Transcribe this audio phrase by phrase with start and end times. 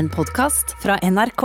[0.00, 1.42] En podkast fra NRK.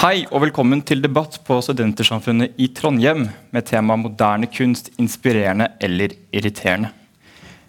[0.00, 6.14] Hei og velkommen til debatt på Studentersamfunnet i Trondheim med tema 'Moderne kunst inspirerende eller
[6.32, 6.88] irriterende'.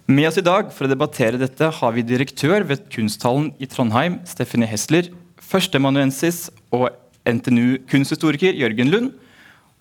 [0.08, 4.22] Med oss i dag for å debattere dette har vi direktør ved Kunsthallen i Trondheim,
[4.24, 5.12] Stephanie Hesler,
[5.44, 6.88] førsteamanuensis og
[7.28, 9.12] NTNU-kunsthistoriker Jørgen Lund,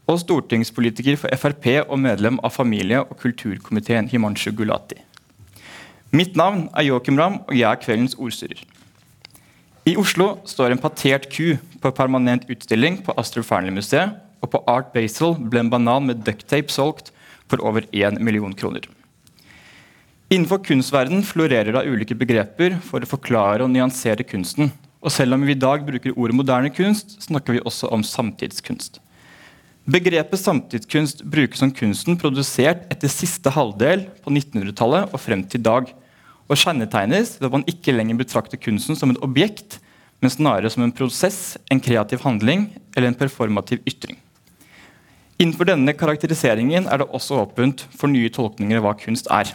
[0.08, 5.04] og stortingspolitiker for Frp og medlem av familie- og kulturkomiteen Himanshu Gulati.
[6.08, 8.62] Mitt navn er Joakim Ramm, og jeg er kveldens ordstyrer.
[9.84, 14.88] I Oslo står en patert ku på permanent utstilling på Astrup Fearnley-museet, og på Art
[14.94, 17.10] Basel ble en banan med ducktape solgt
[17.50, 18.86] for over 1 million kroner.
[20.32, 24.72] Innenfor kunstverden florerer det ulike begreper for å forklare og nyansere kunsten.
[25.04, 28.96] Og selv om vi i dag bruker ordet moderne kunst, snakker vi også om samtidskunst.
[29.88, 35.64] Begrepet samtidskunst brukes som kunsten produsert etter siste halvdel på 1900-tallet og frem til i
[35.64, 35.86] dag,
[36.44, 39.78] og kjennetegnes ved at man ikke lenger betrakter kunsten som et objekt,
[40.20, 44.18] men snarere som en prosess, en kreativ handling eller en performativ ytring.
[45.40, 49.54] Innenfor denne karakteriseringen er det også åpent for nye tolkninger av hva kunst er.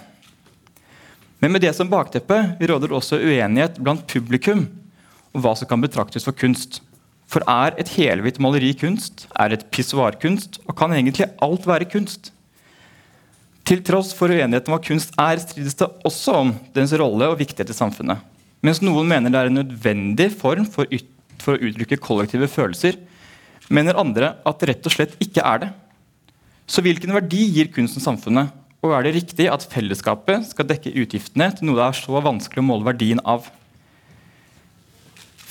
[1.44, 4.66] Men med det som bakteppe råder også uenighet blant publikum
[5.30, 6.80] om hva som kan betraktes for kunst.
[7.34, 9.26] For er et helhvitt maleri kunst?
[9.42, 10.60] Er et pissoar kunst?
[10.68, 12.30] Og kan egentlig alt være kunst?
[13.66, 17.40] Til tross for uenigheten om hva kunst er, strides det også om dens rolle og
[17.40, 18.22] viktighet i samfunnet.
[18.64, 20.86] Mens noen mener det er en nødvendig form for,
[21.42, 23.00] for å uttrykke kollektive følelser,
[23.74, 25.72] mener andre at det rett og slett ikke er det.
[26.70, 28.52] Så hvilken verdi gir kunsten samfunnet?
[28.84, 32.62] Og er det riktig at fellesskapet skal dekke utgiftene til noe det er så vanskelig
[32.62, 33.48] å måle verdien av?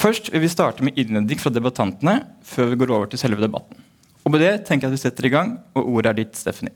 [0.03, 3.79] Først vil vi starte med innledning fra debattantene før vi går over til selve debatten.
[4.25, 6.75] Og med det tenker jeg at vi setter i gang, og ordet er ditt, Stephanie.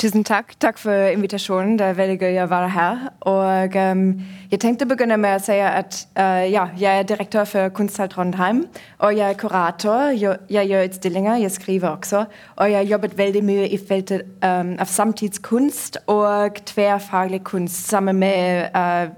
[0.00, 0.54] Tusen takk.
[0.60, 1.78] Takk for invitasjonen.
[1.78, 3.04] Det er veldig gøy å være her.
[3.28, 4.02] Og um,
[4.50, 8.08] Jeg tenkte å begynne med å si at uh, ja, jeg er direktør for Kunsthall
[8.12, 8.64] Trondheim.
[9.04, 10.12] Og jeg er kurator.
[10.16, 12.24] Jeg, gjør utstillinger, jeg skriver også.
[12.56, 18.20] Og jeg har jobbet veldig mye i feltet um, av samtidskunst og tverrfaglig kunst sammen
[18.20, 19.12] med uh,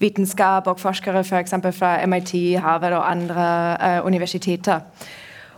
[0.00, 1.54] vitenskap og forskere f.eks.
[1.62, 3.44] For fra MIT, Harvard og andre
[4.00, 4.80] uh, universiteter.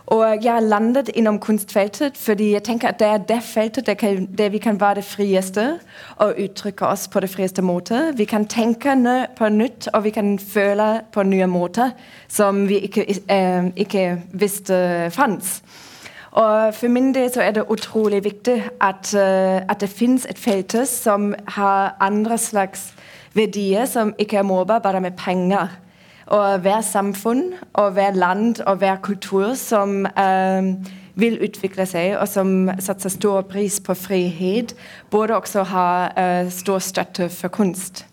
[0.07, 3.93] Og jeg har landet innom kunstfeltet fordi jeg tenker at det er det feltet der,
[3.93, 5.79] kan, der vi kan være det frieste
[6.15, 8.13] og uttrykke oss på det frieste måte.
[8.15, 8.95] Vi kan tenke
[9.37, 11.91] på nytt, og vi kan føle på nye måter
[12.27, 15.61] som vi ikke, eh, ikke visste fantes.
[16.31, 20.37] Og For min del så er det utrolig viktig at, uh, at det finnes et
[20.37, 22.93] felt som har andre slags
[23.37, 25.77] verdier som ikke er målbare med penger.
[26.27, 30.73] Og hver samfunn og hver land og hver kultur som eh,
[31.17, 34.75] vil utvikle seg, og som satser stor pris på frihet,
[35.11, 35.87] burde også ha
[36.19, 38.05] eh, stor støtte for kunst.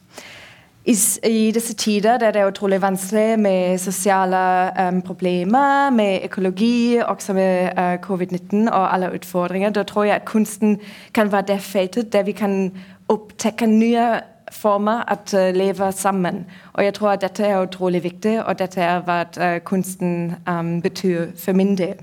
[0.85, 0.93] I,
[1.25, 7.33] I, disse tider der det er utrolig vanskelig med sosiale um, problemer, med økologi, også
[7.33, 10.77] med uh, covid-19 og alle utfordringer, da tror jeg at kunsten
[11.15, 12.73] kan være det feltet der vi kan
[13.09, 14.21] opptekke nye
[14.55, 16.47] former at uh, leve sammen.
[16.73, 20.81] Og jeg tror at dette er utrolig viktig, og dette er hva uh, kunsten um,
[20.83, 22.01] betyr for min del.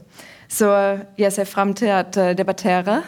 [0.51, 3.01] Så jeg ser fram til å debattere.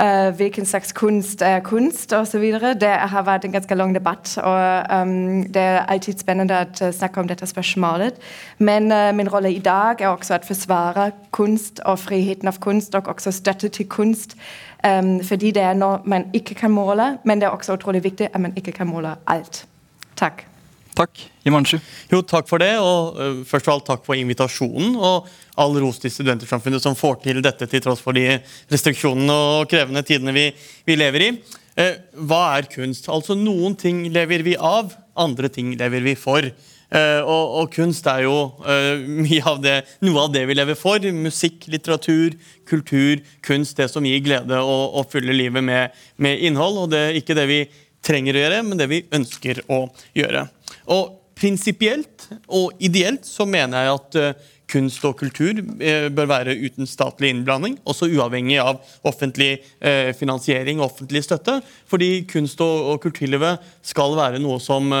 [0.00, 2.40] Uh, hvilken slags kunst er kunst osv.
[2.80, 4.38] Det har vært en ganske lang debatt.
[4.38, 8.16] og um, Det er alltid spennende å snakke om dette spørsmålet.
[8.58, 12.94] Men uh, min rolle i dag er også å forsvare kunst og friheten av kunst,
[12.94, 14.36] og også støtte til kunst.
[14.80, 18.32] Um, fordi det er noe man ikke kan måle, men det er også utrolig viktig
[18.32, 19.66] at man ikke kan måle alt.
[20.16, 20.51] Takk.
[20.92, 21.22] Takk.
[21.46, 21.78] Himanshu?
[22.12, 22.74] Jo, takk for det.
[22.78, 24.96] og uh, først og alt takk for invitasjonen.
[24.96, 25.30] Og
[25.60, 28.26] all ros til Studentersamfunnet som får til dette til tross for de
[28.72, 30.50] restriksjonene og krevende tidene vi,
[30.88, 31.30] vi lever i.
[31.78, 31.96] Uh,
[32.28, 33.08] hva er kunst?
[33.12, 36.50] Altså Noen ting lever vi av, andre ting lever vi for.
[36.92, 38.36] Uh, og, og, kunst er jo
[39.48, 41.00] av det, noe av det vi lever for.
[41.16, 42.36] Musikk, litteratur,
[42.68, 43.78] kultur, kunst.
[43.80, 46.84] Det som gir glede og, og fyller livet med, med innhold.
[46.84, 47.62] Og det er ikke det vi
[48.04, 49.86] trenger å gjøre, men det vi ønsker å
[50.18, 50.50] gjøre.
[50.90, 56.54] Og Prinsipielt og ideelt så mener jeg at uh, kunst og kultur uh, bør være
[56.60, 61.56] uten statlig innblanding, også uavhengig av offentlig uh, finansiering og offentlig støtte.
[61.88, 64.92] Fordi kunst og kulturlivet skal være noe som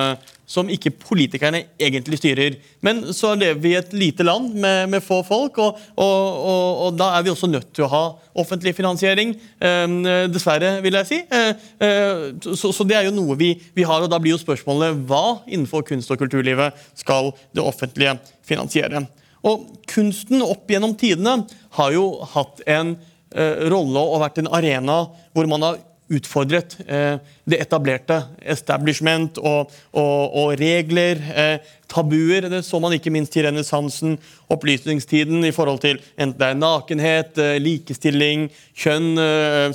[0.52, 2.58] som ikke politikerne egentlig styrer.
[2.84, 6.18] Men så lever vi i et lite land med, med få folk, og, og,
[6.52, 8.02] og, og, da er vi også nødt til å ha
[8.42, 9.34] offentlig finansiering.
[9.62, 9.96] Eh,
[10.32, 11.20] dessverre, vil jeg si.
[11.32, 14.42] Eh, eh, så, så, det er jo noe vi, vi, har, og da blir jo
[14.42, 19.06] spørsmålet hva innenfor kunst- og kulturlivet skal det offentlige finansiere.
[19.48, 21.40] Og kunsten opp gjennom tidene
[21.78, 22.94] har jo hatt en
[23.34, 25.80] eh, rolle og vært en arena hvor man har
[26.12, 27.18] utfordret eh,
[27.48, 28.18] det etablerte.
[28.54, 31.20] Establishment og, og, og regler.
[31.32, 32.48] Eh, tabuer.
[32.48, 34.16] Det så man ikke minst i renessansen,
[34.52, 39.10] opplysningstiden, i forhold til enten det er nakenhet, eh, likestilling, kjønn,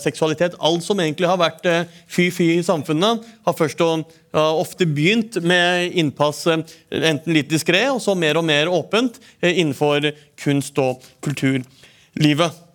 [0.02, 0.58] seksualitet.
[0.58, 1.68] Alt som egentlig har vært
[2.10, 8.18] fy-fy i samfunnet, har først og ofte begynt med innpass enten litt diskré, og så
[8.18, 10.12] mer og mer åpent innenfor
[10.42, 12.67] kunst- og kulturlivet.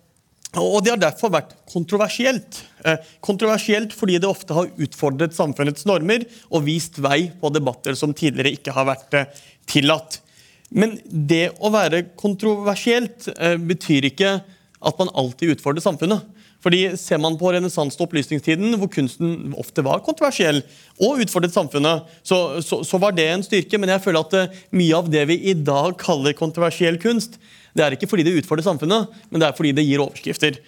[0.61, 2.59] Og det har derfor vært kontroversielt.
[2.85, 8.13] Eh, kontroversielt fordi det ofte har utfordret samfunnets normer og vist vei på debatter som
[8.13, 10.19] tidligere ikke har vært eh, tillatt.
[10.73, 14.35] Men det å være kontroversielt eh, betyr ikke
[14.83, 16.29] at man alltid utfordrer samfunnet.
[16.63, 20.61] Fordi Ser man på renessansen og opplysningstiden, hvor kunsten ofte var kontroversiell
[21.01, 23.79] og utfordret samfunnet, så, så, så, var det en styrke.
[23.81, 27.35] Men jeg føler at mye av det vi i dag kaller kontroversiell kunst,
[27.73, 30.59] det er ikke fordi det utfordrer samfunnet, men det er fordi det gir overskrifter.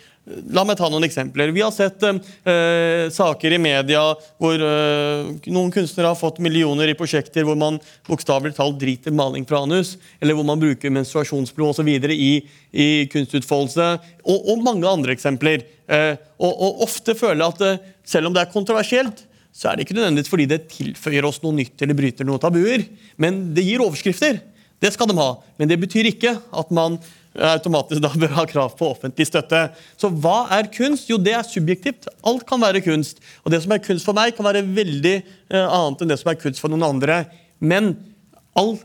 [0.55, 1.51] La meg ta noen eksempler.
[1.53, 4.01] Vi har sett eh, saker i media
[4.41, 7.77] hvor eh, noen kunstnere har fått millioner i prosjekter hvor man
[8.09, 11.91] bokstavelig talt driter maling fra anus, eller hvor man bruker menstruasjonsblod osv.
[12.15, 12.31] I,
[12.73, 13.91] i kunstutfoldelse,
[14.25, 15.61] og, og, mange andre eksempler.
[15.85, 19.85] Eh, og, og, ofte føler jeg at selv om det er kontroversielt, så er det
[19.85, 22.81] ikke nødvendigvis fordi det tilføyer oss noe nytt eller bryter noen tabuer,
[23.21, 24.41] men det gir overskrifter.
[24.83, 25.29] Det skal de ha,
[25.59, 26.99] men det betyr ikke at man
[27.35, 29.67] automatisk da bør ha krav på offentlig støtte.
[29.99, 31.09] Så hva er kunst?
[31.09, 32.07] Jo, det er subjektivt.
[32.27, 33.19] Alt kan være kunst.
[33.43, 36.31] Og det som er kunst for meg, kan være veldig eh, annet enn det som
[36.31, 37.23] er kunst for noen andre.
[37.59, 37.93] Men
[38.55, 38.75] all,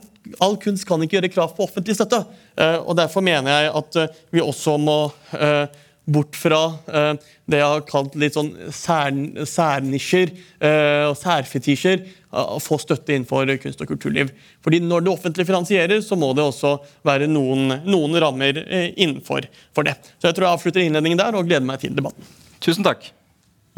[0.42, 2.24] all kunst kan ikke gjøre krav på offentlig støtte.
[2.58, 4.98] Eh, og Derfor mener jeg at eh, vi også må
[5.38, 5.64] eh,
[6.08, 7.12] bort fra eh,
[7.50, 9.14] det jeg har kalt litt sånn sær,
[9.48, 14.30] særnisjer eh, og særfetisjer, å få støtte innenfor kunst- og kulturliv.
[14.62, 16.76] Fordi Når det offentlige finansierer, så må det også
[17.06, 19.96] være noen, noen rammer eh, innenfor for det.
[20.18, 22.26] Så Jeg tror jeg avslutter innledningen der og gleder meg til debatten.
[22.62, 23.10] Tusen takk.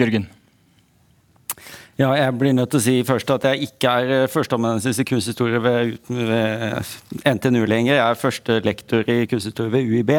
[0.01, 0.29] Jørgen?
[2.01, 5.61] Ja, jeg blir nødt til å si først at jeg ikke er førsteamanuensis i kunsthistorie
[5.63, 7.99] ved, ved NTNU lenger.
[7.99, 10.13] Jeg er førstelektor i kunsthistorie ved UiB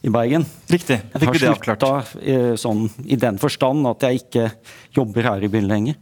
[0.00, 0.44] i Bergen.
[0.70, 1.00] Riktig.
[1.12, 1.92] Jeg har slutta
[2.22, 4.46] eh, sånn, i den forstand at jeg ikke
[4.96, 5.98] jobber her i byen lenger.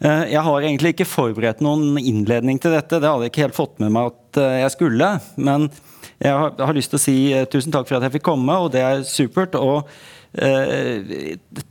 [0.00, 3.00] Eh, jeg har egentlig ikke forberedt noen innledning til dette.
[3.00, 5.10] Det hadde jeg ikke helt fått med meg at eh, jeg skulle.
[5.40, 5.68] Men
[6.20, 7.18] jeg har, har lyst til å si
[7.52, 9.56] tusen takk for at jeg fikk komme, og det er supert.
[9.56, 9.88] og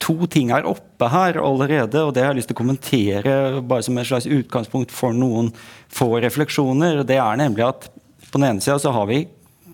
[0.03, 3.85] to ting er oppe her allerede, og det har jeg lyst til å kommentere bare
[3.85, 5.53] som et slags utgangspunkt for noen
[5.87, 7.05] få refleksjoner.
[7.07, 9.21] Det er nemlig at på den ene sida så har vi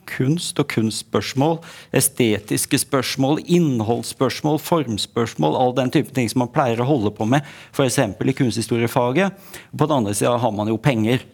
[0.10, 1.60] kunst og kunstspørsmål,
[1.96, 7.46] estetiske spørsmål, innholdsspørsmål, formspørsmål, all den type ting som man pleier å holde på med
[7.74, 8.00] f.eks.
[8.00, 9.36] i kunsthistoriefaget.
[9.75, 11.25] På den andre sida har man jo penger.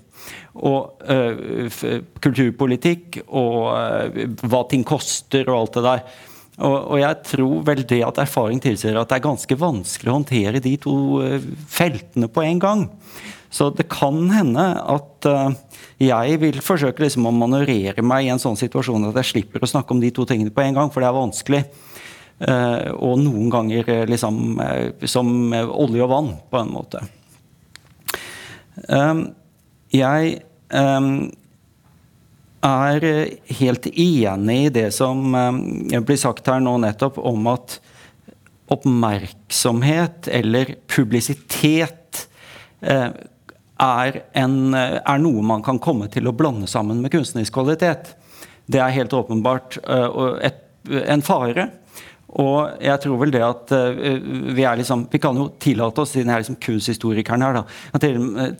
[0.54, 1.72] Og øh,
[2.22, 6.04] kulturpolitikk og øh, hva ting koster og alt det der.
[6.62, 10.18] Og, og, jeg tror vel det at erfaring tilsier at det er ganske vanskelig å
[10.20, 12.84] håndtere de to øh, feltene på en gang.
[13.52, 15.52] Så det kan hende at uh,
[16.00, 19.70] jeg vil forsøke liksom å manøvrere meg i en sånn situasjon at jeg slipper å
[19.70, 21.64] snakke om de to tingene på en gang, for det er vanskelig.
[22.42, 24.62] Uh, og noen ganger uh, liksom
[25.04, 27.04] som olje og vann, på en måte.
[29.92, 30.38] Jeg
[32.64, 33.06] er
[33.60, 37.76] helt enig i det som blir sagt her nå nettopp om at
[38.72, 42.28] oppmerksomhet eller publisitet
[42.80, 43.08] eh,
[43.82, 48.16] er, en, er, noe man kan komme til å blande sammen med kunstnerisk kvalitet.
[48.72, 50.62] Det er helt åpenbart uh, et,
[51.02, 51.68] en fare.
[52.42, 53.98] Og jeg tror vel det at uh,
[54.56, 57.66] vi er liksom Vi kan jo tillate oss, siden jeg er liksom kunsthistorikeren her, da,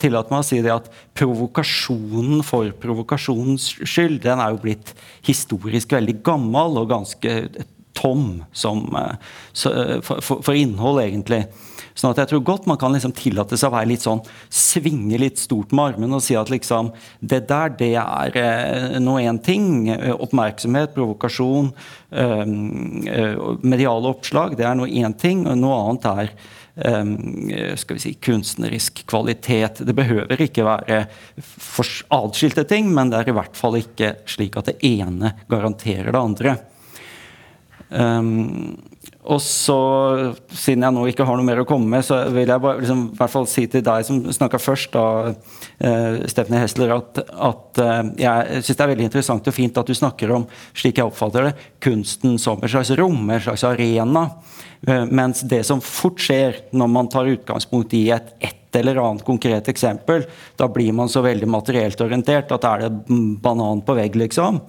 [0.02, 4.92] tillate meg å si det at provokasjonen for provokasjonens skyld, den er jo blitt
[5.24, 7.38] historisk veldig gammel og ganske
[7.96, 8.86] tom som,
[9.52, 11.42] for, for innhold, egentlig.
[11.94, 15.18] Sånn at jeg tror godt man kan liksom tillate seg å være litt sånn, svinge
[15.20, 19.38] litt stort med armen og si at liksom Det der, det er eh, nå én
[19.42, 19.90] ting.
[19.92, 21.70] Oppmerksomhet, provokasjon,
[22.10, 22.42] eh,
[23.62, 25.46] mediale oppslag, det er nå én ting.
[25.46, 26.34] og Noe annet er
[26.72, 29.82] skal vi si, kunstnerisk kvalitet.
[29.84, 31.02] Det behøver ikke være
[32.16, 36.22] adskilte ting, men det er i hvert fall ikke slik at det ene garanterer det
[36.22, 36.54] andre.
[37.92, 38.78] Um,
[39.22, 39.76] og så,
[40.50, 43.04] Siden jeg nå ikke har noe mer å komme med, så vil jeg bare liksom,
[43.12, 45.34] i hvert fall si til deg som snakka først, da,
[45.84, 49.92] uh, Stephanie Hessler, at, at uh, jeg syns det er veldig interessant og fint at
[49.92, 54.26] du snakker om, slik jeg oppfatter det, kunsten som et slags rom, en slags arena.
[54.88, 59.22] Uh, mens det som fort skjer når man tar utgangspunkt i et ett eller annet
[59.26, 60.24] konkret eksempel,
[60.58, 64.62] da blir man så veldig materielt orientert at er det banan på vegg, liksom.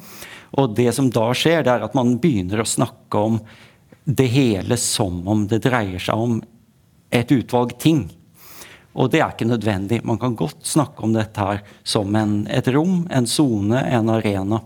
[0.54, 3.40] Og det som da skjer, det er at man begynner å snakke om
[4.04, 6.42] det hele som om det dreier seg om
[7.14, 8.06] et utvalg ting.
[8.94, 10.04] Og det er ikke nødvendig.
[10.06, 14.62] Man kan godt snakke om dette her som en, et rom, en sone, en arena.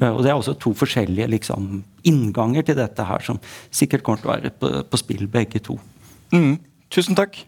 [0.00, 4.22] Uh, og Det er også to forskjellige liksom, innganger til dette her, som sikkert kommer
[4.22, 5.76] til å være på, på spill, begge to.
[6.32, 6.54] Mm,
[6.92, 7.42] tusen takk.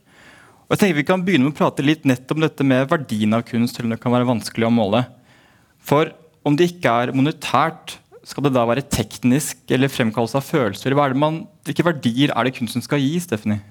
[0.66, 3.36] Og jeg tenker Vi kan begynne med å prate litt nett om dette med verdien
[3.36, 3.78] av kunst.
[3.78, 5.06] eller det kan være vanskelig å måle.
[5.80, 6.12] For
[6.44, 10.94] om det ikke er monetært, skal det da være teknisk eller fremkallelse av følelser?
[11.18, 13.62] Man, hvilke verdier er det kunsten skal gi, Stephanie?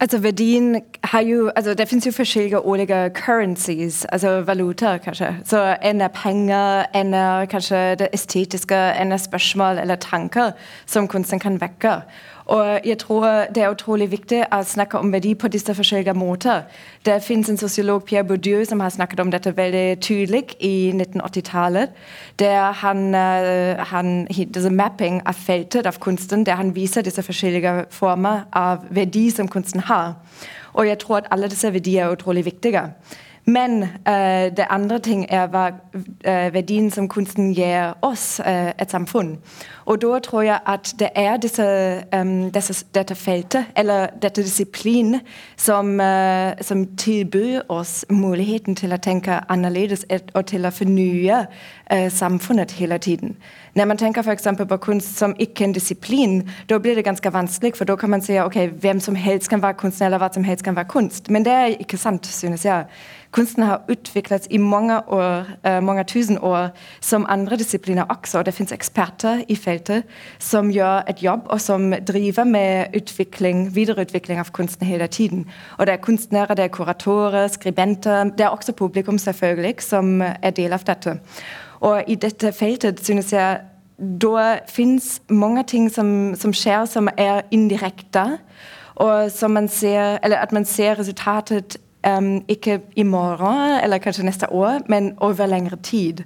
[0.00, 5.36] Altså verdien har jo altså Det finnes jo forskjellige årlige currencies, altså valutaer, kanskje.
[5.44, 10.52] Så en er penger, en er kanskje det estetiske, en er spørsmål eller tanker
[10.86, 12.00] som kunsten kan vekke.
[12.50, 16.64] Og jeg tror Det er utrolig viktig å snakke om verdi på disse forskjellige måter.
[17.06, 21.94] Det finnes en sosiolog, Pierre Bourdieu, som har snakket om dette veldig tydelig i 1980-tallet.
[22.38, 24.26] Der han, uh, han
[24.70, 29.80] mapping av feltet av kunsten, der han viser disse forskjellige former av verdi som kunsten
[29.80, 30.14] har.
[30.74, 32.90] Og jeg tror at alle disse verdier er utrolig viktige.
[33.44, 35.70] Men uh, det andre ting er hva,
[36.26, 39.38] uh, verdien som kunsten gir oss, uh, et samfunn.
[39.90, 41.64] Og da tror jeg at det er disse,
[42.14, 45.16] um, disse, dette feltet, eller dette disiplin,
[45.56, 46.00] som,
[46.60, 51.40] som, tilbyr oss muligheten til å tenke annerledes og til å fornye
[52.14, 53.34] samfunnet hele tiden.
[53.74, 54.46] Når man tenker f.eks.
[54.68, 58.22] på kunst som ikke en disiplin, da blir det ganske vanskelig, for da kan man
[58.22, 61.30] si ok, hvem som helst kan være kunstner, eller hva som helst kan være kunst.
[61.30, 62.86] Men det er ikke sant, synes jeg.
[63.30, 66.70] Kunsten har utviklet i mange, år, uh, mange tusen år
[67.00, 68.38] som andre disipliner også.
[68.38, 69.79] og Det finnes eksperter i feltet
[70.38, 75.46] som gjør et jobb, og som driver med utvikling, videreutvikling av kunsten hele tiden.
[75.78, 78.24] Og Det er kunstnere, det er kuratorer, skribenter.
[78.24, 81.18] Det er også publikum selvfølgelig som er del av dette.
[81.80, 83.60] Og i dette feltet synes jeg
[83.98, 88.38] da finnes mange ting som, som skjer som er indirekte.
[88.96, 91.76] Og som man ser, eller at man ser resultatet
[92.08, 96.24] Um, ikke i morgen eller kanskje neste år, men over lengre tid.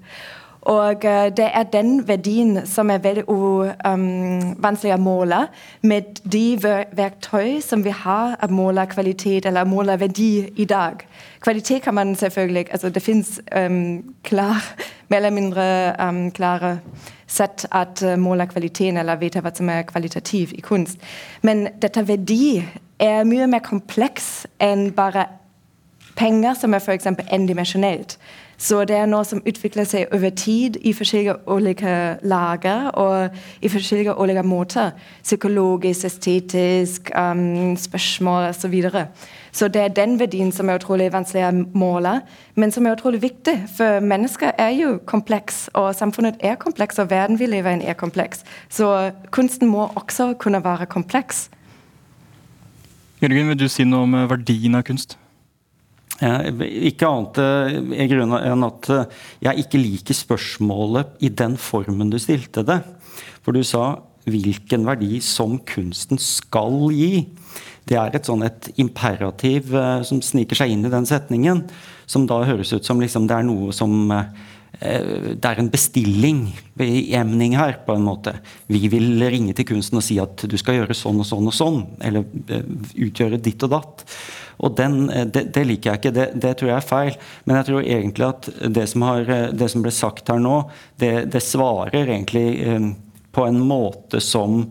[0.64, 5.40] Og uh, Det er den verdien som er veldig um, vanskelig å måle
[5.82, 6.56] med de
[6.96, 11.04] verktøy som vi har å måle kvalitet eller måle verdi i dag.
[11.40, 14.64] Kvalitet kan man selvfølgelig altså Det fins um, klar,
[15.08, 16.78] mer eller mindre um, klare
[17.26, 20.98] sett at uh, måle kvaliteten eller vite hva som er kvalitativ i kunst.
[21.42, 22.64] Men dette verdi
[22.98, 25.26] er mye mer kompleks enn bare
[26.16, 27.06] penger som er f.eks.
[27.28, 28.18] endimensjonelt.
[28.64, 31.94] Så det er noe som utvikler seg over tid i forskjellige ulike
[32.24, 34.94] lager og i forskjellige ulike måter.
[35.22, 38.60] Psykologisk, estetisk, um, spørsmål osv.
[38.64, 39.02] Så, videre.
[39.52, 42.14] så det er den verdien som er utrolig vanskelig å måle,
[42.56, 43.58] men som er utrolig viktig.
[43.76, 47.98] For mennesker er jo kompleks, og samfunnet er kompleks, og verden vi lever i er
[48.00, 48.46] kompleks.
[48.72, 51.50] Så kunsten må også kunne være kompleks.
[53.20, 55.18] Jørgen, vil du si noe om verdien av kunst?
[56.22, 57.38] Ikke annet
[57.98, 62.80] i grunn enn at eh, jeg ikke liker spørsmålet i den formen du stilte det.
[63.42, 67.26] For du sa 'hvilken verdi som kunsten skal gi'.
[67.84, 71.66] Det er et sånn et imperativ eh, som sniker seg inn i den setningen.
[72.06, 74.12] Som da høres ut som liksom det er noe som
[74.80, 76.40] det er en bestilling,
[76.82, 78.32] i emning her, på en måte.
[78.66, 81.54] Vi vil ringe til kunsten og si at du skal gjøre sånn og sånn og
[81.54, 81.78] sånn.
[82.04, 82.26] Eller
[83.06, 84.02] utgjøre ditt og datt.
[84.62, 86.14] Og den, eh, det, det, liker jeg ikke.
[86.14, 87.18] Det, det, tror jeg er feil.
[87.44, 90.56] Men jeg tror egentlig at det som, har, eh, det som ble sagt her nå,
[91.00, 92.90] det, svarer egentlig eh,
[93.34, 94.62] på en måte som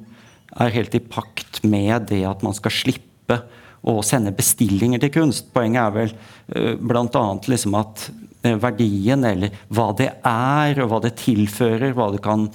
[0.62, 3.40] er helt i pakt med det at man skal slippe
[3.84, 5.50] å sende bestillinger til kunst.
[5.56, 7.24] Poenget er vel bl.a.
[7.50, 8.06] Liksom at
[8.44, 12.50] verdien, eller hva det er, og hva det tilfører, hva det kan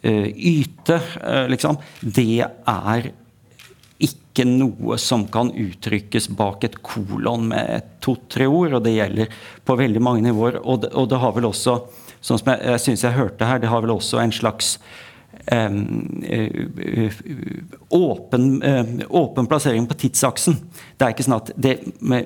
[0.00, 1.00] yte,
[1.50, 3.10] liksom, det er
[4.00, 8.78] ikke noe som kan uttrykkes bak et kolon med to-tre ord.
[8.78, 9.34] Og det gjelder
[9.66, 10.60] på veldig mange nivåer.
[10.62, 11.76] Og det, og det har vel også,
[12.22, 14.78] sånn som jeg, jeg syns jeg hørte her, det har vel også en slags
[17.88, 20.58] åpen, um, åpen, plassering på tidsaksen.
[20.96, 21.76] Det er ikke sånn at det,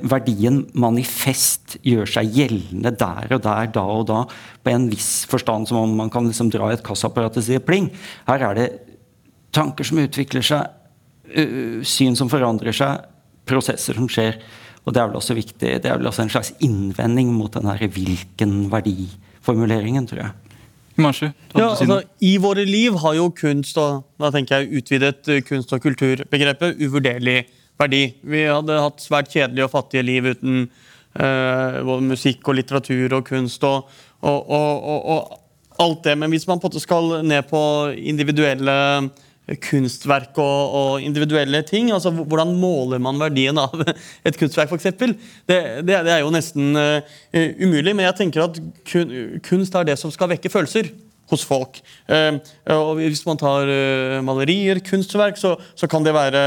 [0.03, 4.25] verdien manifest gjør seg gjeldende der og der, da og da,
[4.65, 7.61] på en viss forstand, som om man kan liksom dra i et kassaapparat og si
[7.63, 7.91] pling.
[8.29, 8.69] Her er det
[9.55, 13.09] tanker som utvikler seg syn som forandrer seg,
[13.49, 14.39] prosesser som skjer.
[14.85, 17.69] Og det er vel også viktig, det er vel også en slags innvending mot den
[17.71, 20.44] her hvilken verdi-formuleringen, tror jeg.
[20.97, 25.73] Marsju, ja, altså, I våre liv har jo kunst og da tenker jeg utvidet kunst-
[25.75, 27.41] og kulturbegrepet uvurderlig
[27.81, 28.05] verdi.
[28.23, 30.69] Vi hadde hatt svært kjedelige og fattige liv uten
[31.19, 33.91] uh, musikk og litteratur og kunst og,
[34.23, 35.41] og, og, og,
[35.83, 36.15] alt det.
[36.19, 37.61] Men hvis man på en måte skal ned på
[37.99, 38.77] individuelle
[39.45, 41.91] kunstverk og, og, individuelle ting.
[41.93, 43.75] altså Hvordan måler man verdien av
[44.27, 44.97] et kunstverk, f.eks.?
[44.97, 47.01] Det, det, det er jo nesten uh,
[47.61, 47.93] umulig.
[47.93, 49.13] Men jeg tenker at kun,
[49.45, 50.89] kunst er det som skal vekke følelser
[51.33, 51.81] hos folk.
[52.09, 52.41] Uh,
[52.73, 56.45] og Hvis man tar uh, malerier, kunstverk, så, så, kan det være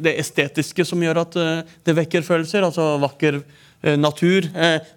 [0.00, 1.40] det estetiske som gjør at
[1.84, 2.64] det vekker følelser.
[2.64, 3.42] altså vakker
[3.98, 4.48] natur.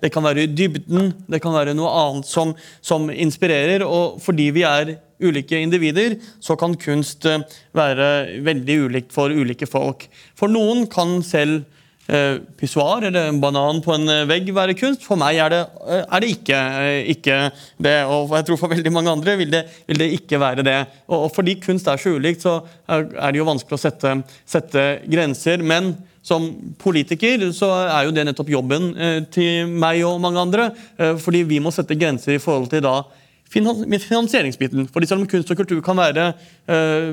[0.01, 3.85] Det kan være dybden, det kan være noe annet som, som inspirerer.
[3.85, 7.43] Og fordi vi er ulike individer, så kan kunst eh,
[7.77, 10.07] være veldig ulikt for ulike folk.
[10.37, 11.63] For noen kan selv
[12.11, 15.05] eh, pissoar eller en banan på en eh, vegg være kunst.
[15.07, 16.61] For meg er det, eh, er det ikke,
[17.15, 17.39] ikke,
[17.77, 17.97] det.
[18.09, 20.79] Og jeg tror for veldig mange andre vil det, vil det ikke være det.
[21.07, 22.59] Og, og, fordi kunst er så ulikt, så
[22.89, 24.15] er det jo vanskelig å sette,
[24.57, 25.61] sette grenser.
[25.63, 26.51] Men som
[26.81, 30.69] politiker så er jo det nettopp jobben eh, til meg og mange andre.
[30.97, 33.01] Eh, fordi vi må sette grenser i forhold til da
[33.51, 34.87] finansieringsbiten.
[34.93, 36.29] Fordi selv om kunst og kultur kan være
[36.71, 37.09] øh,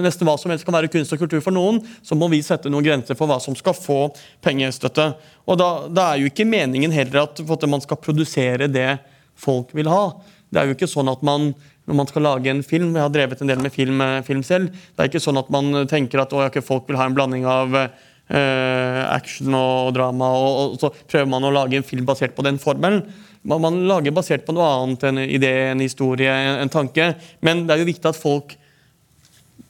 [0.00, 2.72] nesten hva som helst kan være kunst og kultur for noen, så må vi sette
[2.72, 3.98] noen grenser for hva som skal få
[4.44, 5.10] pengestøtte.
[5.44, 8.94] Og da, da er jo ikke meningen heller at, at, man skal produsere det
[9.36, 10.06] folk vil ha.
[10.48, 11.52] Det er jo ikke sånn at man
[11.84, 14.42] når man skal lage en film, Jeg har drevet en del med film, eh, film
[14.42, 14.70] selv.
[14.72, 16.32] Det er ikke sånn at man tenker at
[16.64, 17.76] folk vil ha en blanding av
[18.34, 22.58] action og drama, og, og, så prøver man å lage en film basert på den
[22.62, 23.04] formelen
[23.44, 27.12] man, man, lager basert på noe annet enn idé, en historie, en, en, tanke.
[27.44, 28.54] Men det er jo viktig at folk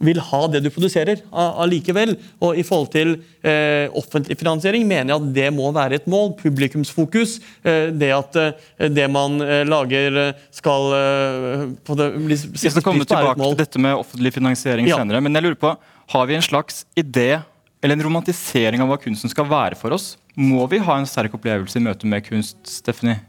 [0.04, 2.14] vil ha det du produserer allikevel.
[2.44, 3.14] Og i forhold til
[3.46, 6.34] eh, offentlig finansiering mener jeg at det må være et mål.
[6.38, 7.38] Publikumsfokus.
[7.64, 12.74] Eh, det at eh, det man eh, lager eh, skal eh, på det, bli Vi
[12.76, 15.00] skal komme tilbake til dette med offentlig finansiering ja.
[15.00, 15.22] senere.
[15.24, 15.74] Men jeg lurer på,
[16.14, 17.40] har vi en slags idé
[17.84, 20.14] eller en romantisering av hva kunsten skal være for oss?
[20.40, 23.20] Må vi ha en sterk opplevelse i møte med kunst, Stephanie?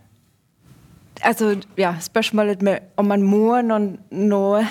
[1.24, 4.64] Altså, ja, Spørsmålet med om man må noe, noe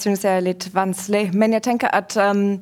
[0.00, 1.30] syns jeg er litt vanskelig.
[1.32, 2.60] Men jeg tenker at um,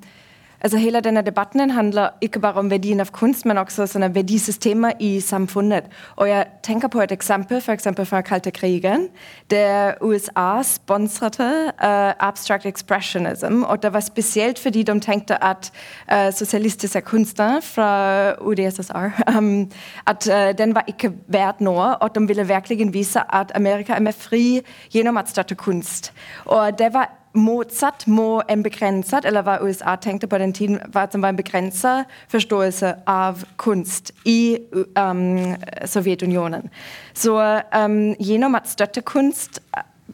[0.60, 4.92] Altså Hele denne debatten handler ikke bare om verdien av kunst, men også sånne verdisystemer
[5.00, 5.84] i samfunnet.
[6.16, 9.08] Og Jeg tenker på et eksempel for eksempel fra kalte krigen,
[9.50, 13.62] der USA sponset uh, abstract expressionism.
[13.62, 15.72] og Det var spesielt fordi de tenkte at
[16.12, 19.70] uh, sosialistiske kunstnere fra UDSSR um,
[20.06, 24.00] at uh, den var ikke verdt noe, og de ville virkelig vise at Amerika er
[24.00, 26.12] mer fri gjennom å støtte kunst.
[26.46, 31.08] Og det var motsatt må en begrenset, eller hva USA tenkte på den tiden, var
[31.12, 34.58] som var en begrenset forståelse av kunst i
[34.98, 36.70] um, Sovjetunionen.
[37.14, 37.36] Så
[37.76, 39.60] um, gjennom å støtte kunst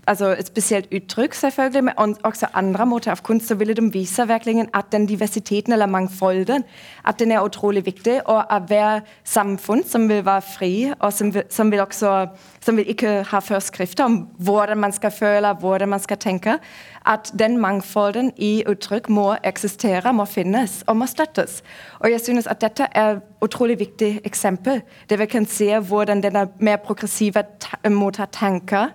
[0.06, 4.66] altså spesielt uttrykk, selvfølgelig, men også andre måter av kunst, så ville de vise virkelig
[4.74, 6.64] at den diversiteten eller mangfolden
[7.04, 8.20] at den er utrolig viktig.
[8.28, 12.26] Og at hver samfunn som vil være fri, og som vil, som vil, også,
[12.60, 16.58] som vil ikke ha forskrifter om hvordan man skal føle, hvordan man skal tenke,
[17.06, 21.62] at den mangfolden i uttrykk må eksistere, må finnes og må støttes.
[21.98, 26.48] Og jeg synes at dette er utrolig viktig eksempel, der vi kan se hvordan denne
[26.58, 27.44] mer progressive
[27.90, 28.88] måten tenker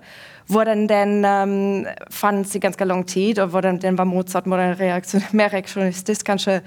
[0.49, 5.53] hvordan den um, fantes i ganske lang tid, og hvordan den var motsatt reaksjon, mer
[5.53, 6.59] reaksjonistisk kanskje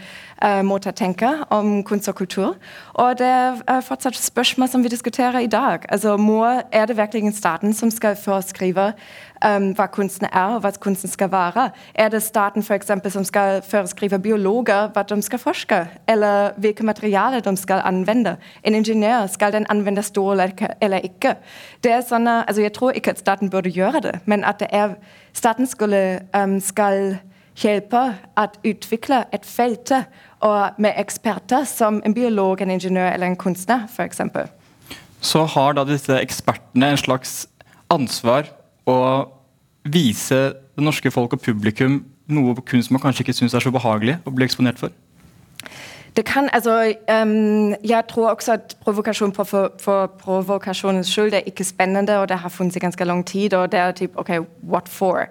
[0.45, 2.55] uh, måte å tenke om kunst og kultur.
[2.95, 3.33] Og det
[3.67, 5.87] er fortsatt spørsmål som vi diskuterer i dag.
[5.89, 8.93] Altså, må, er det virkelig staten som skal foreskrive
[9.45, 11.71] um, hva kunsten er, og hva kunsten skal være.
[11.95, 16.87] Er det staten for eksempel, som skal foreskrive biologer hva de skal forske, eller hvilke
[16.87, 18.37] materialer de skal anvende?
[18.65, 20.41] En ingeniør, skal den anvende stål
[20.81, 21.37] eller ikke?
[21.85, 24.69] Det er sånne, altså jeg tror ikke at staten burde gjøre det, men at det
[24.71, 24.97] er,
[25.33, 27.19] staten skulle, um, skal
[27.63, 28.01] hjelpe
[28.39, 29.93] å utvikle et felt
[30.79, 34.23] med eksperter som en biolog, en ingeniør eller en kunstner, f.eks.
[35.23, 37.47] Så har da disse ekspertene en slags
[37.93, 38.49] ansvar
[38.87, 38.99] å
[39.85, 40.41] vise
[40.77, 44.35] det norske folk og publikum noe kunst man kanskje ikke syns er så behagelig å
[44.35, 44.93] bli eksponert for?
[46.17, 46.93] Det kan, altså,
[47.23, 52.29] um, Jeg tror også at provokasjon for, for, for provokasjonens skyld er ikke spennende, og
[52.29, 53.55] det har funnet seg ganske lang tid.
[53.55, 54.31] og det er typ, ok,
[54.63, 55.27] what for?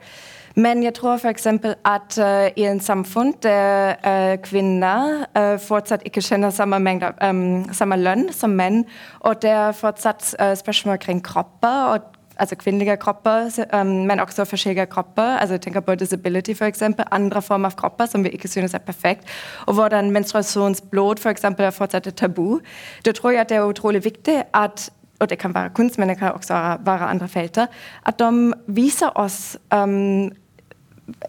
[0.55, 1.47] Men jeg tror f.eks.
[1.85, 7.73] at uh, i en samfunn der uh, kvinner uh, fortsatt ikke kjenner samme, mengde, um,
[7.73, 8.83] samme lønn som menn,
[9.19, 14.85] og det er fortsatt spørsmål kring kropper og altså kvinnelige kropper, um, men også forskjellige
[14.85, 15.37] kropper.
[15.37, 18.73] altså jeg tenker på disability for eksempel, Andre former av kropper som vi ikke synes
[18.73, 19.23] er perfekt.
[19.65, 22.59] Og hvordan menstruasjonsblod for eksempel, er fortsatt et tabu.
[23.05, 26.09] Da tror jeg at det er utrolig viktig at og det kan være kunst, men
[26.09, 26.53] det kan også
[26.85, 27.65] være andre felter,
[28.05, 30.31] at de viser oss um,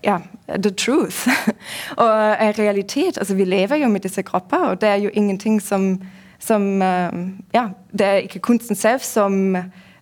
[0.05, 1.29] ja, the truth.
[2.03, 3.18] og en realitet.
[3.18, 6.03] Altså, vi lever jo med disse kropper, og det er jo ingenting som,
[6.38, 9.57] som um, Ja, det er ikke kunsten selv som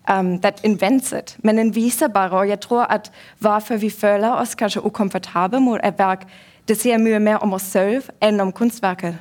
[0.09, 1.35] um, that invents it.
[1.43, 5.79] Men den viser bare, og jeg tror at hvorfor vi føler oss kanskje ukomfortable mot
[5.83, 6.27] et verk,
[6.67, 9.17] det sier mye mer om oss selv enn om kunstverket.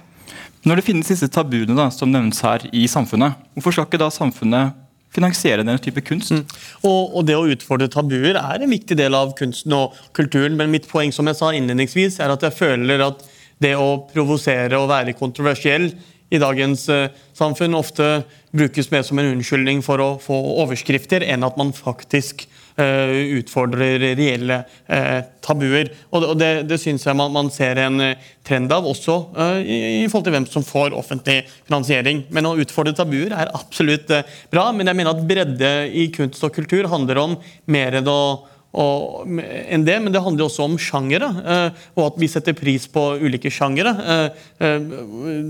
[0.64, 4.10] Når det finnes disse tabuene da, som nevnes her i samfunnet, hvorfor skal ikke da
[4.12, 4.76] samfunnet
[5.10, 6.34] finansiere denne type kunst?
[6.34, 6.44] Mm.
[6.84, 10.58] Og, og, det å utfordre tabuer er en viktig del av kunsten og kulturen.
[10.60, 13.24] Men mitt poeng som jeg sa innledningsvis, er at jeg føler at
[13.60, 15.90] det å provosere og være kontroversiell
[16.30, 18.22] i dagens uh, samfunn ofte
[18.54, 22.46] brukes mer som en unnskyldning for å få overskrifter, enn at man faktisk
[22.78, 25.90] uh, utfordrer reelle uh, tabuer.
[26.14, 27.98] Og, Det, det syns jeg man, man, ser en
[28.46, 29.18] trend av, også
[29.62, 32.24] i, i, forhold til hvem som får offentlig finansiering.
[32.30, 34.10] Men å utfordre tabuer er absolutt
[34.52, 37.36] bra, men jeg mener at bredde i kunst og kultur handler om
[37.70, 38.22] mer enn å
[38.70, 41.26] enn det, men det handler også om sjangere.
[41.42, 43.90] Eh, og at vi setter pris på ulike sjangere.
[43.98, 44.86] Eh, eh,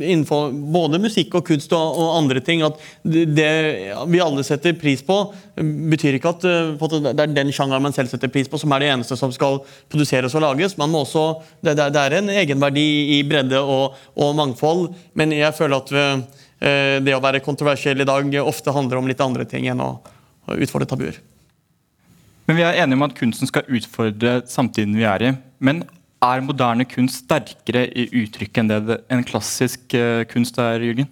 [0.09, 2.65] innenfor både musikk og kunst og, og andre ting.
[2.65, 3.51] At det
[4.09, 5.19] vi alle setter pris på,
[5.61, 8.93] betyr ikke at det er den sjangeren man selv setter pris på, som er det
[8.95, 9.61] eneste som skal
[9.93, 10.79] produseres og lages.
[10.81, 14.87] Man må også, det, det er en egenverdi i bredde og, og mangfold,
[15.19, 16.07] men jeg føler at vi,
[17.05, 19.95] det å være kontroversiell i dag ofte handler om litt andre ting enn å
[20.61, 21.21] utfordre tabuer.
[22.51, 25.29] Men Vi er enige om at kunsten skal utfordre samtiden vi er i.
[25.63, 25.85] Men
[26.19, 31.07] er moderne kunst sterkere i uttrykket enn det en klassisk uh, kunst er, Jørgen?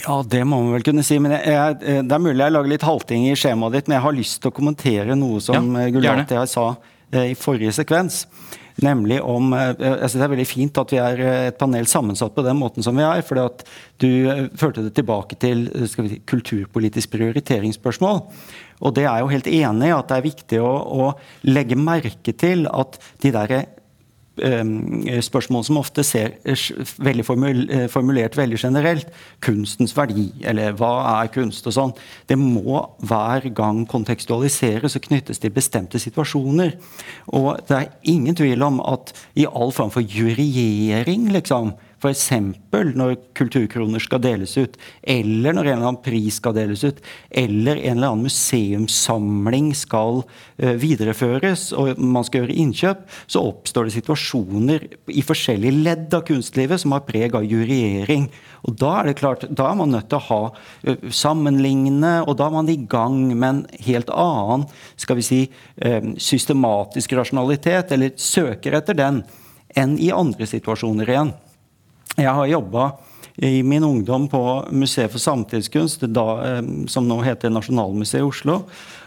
[0.00, 1.20] Ja, det må man vel kunne si.
[1.22, 3.94] men jeg, jeg, eh, Det er mulig jeg lager litt halting i skjemaet ditt, men
[4.00, 6.66] jeg har lyst til å kommentere noe som ja, eh, Gulati sa
[7.12, 8.24] eh, i forrige sekvens.
[8.82, 12.42] Nemlig om jeg synes Det er veldig fint at vi er et panel sammensatt på
[12.42, 13.22] den måten som vi er.
[13.22, 13.64] fordi at
[14.02, 14.08] Du
[14.58, 18.22] førte det tilbake til si, kulturpolitisk prioriteringsspørsmål.
[18.82, 21.12] Og det er jo helt enig i at det er viktig å, å
[21.46, 23.83] legge merke til at de der um,
[24.34, 26.32] spørsmål som ofte ser
[26.98, 27.24] veldig
[27.70, 29.06] eh, formulert veldig generelt,
[29.44, 31.94] kunstens verdi, eller hva er kunst og sånn,
[32.26, 36.74] det må hver gang kontekstualiseres og knyttes til bestemte situasjoner.
[37.30, 42.26] Og det er ingen tvil om at i all form for juryering, liksom, F.eks.
[42.94, 47.78] når kulturkroner skal deles ut, eller når en eller annen pris skal deles ut, eller
[47.78, 53.96] en eller annen museumssamling skal uh, videreføres, og man skal gjøre innkjøp, så oppstår det
[53.96, 58.28] situasjoner i forskjellige ledd av kunstlivet som har preg av juriering.
[58.68, 62.36] Og Da er det klart, da er man nødt til å ha uh, sammenlignende, og
[62.40, 64.68] da er man i gang med en helt annen
[65.00, 65.40] skal vi si,
[65.80, 69.24] uh, systematisk rasjonalitet, eller søker etter den,
[69.74, 71.34] enn i andre situasjoner igjen.
[72.14, 72.92] Jeg har jobba
[73.36, 78.60] i min ungdom på Museet for samtidskunst, da, eh, som nå heter Nasjonalmuseet i Oslo.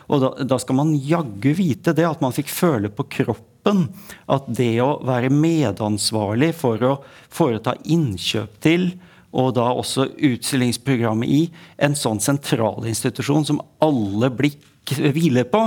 [0.08, 3.88] Og da, da, skal man jaggu vite det, at man fikk føle på kroppen
[4.32, 6.94] at det å være medansvarlig for å
[7.32, 8.90] foreta innkjøp til,
[9.38, 11.42] og da også utstillingsprogrammet i,
[11.84, 15.64] en sånn sentralinstitusjon som alle blikk hviler på,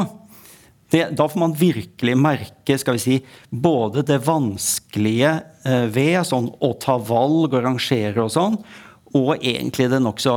[0.91, 3.17] det, da får man virkelig merke skal vi si,
[3.51, 8.59] både det vanskelige eh, ved sånn, å ta valg og rangere og sånn,
[9.15, 10.37] og egentlig det nokså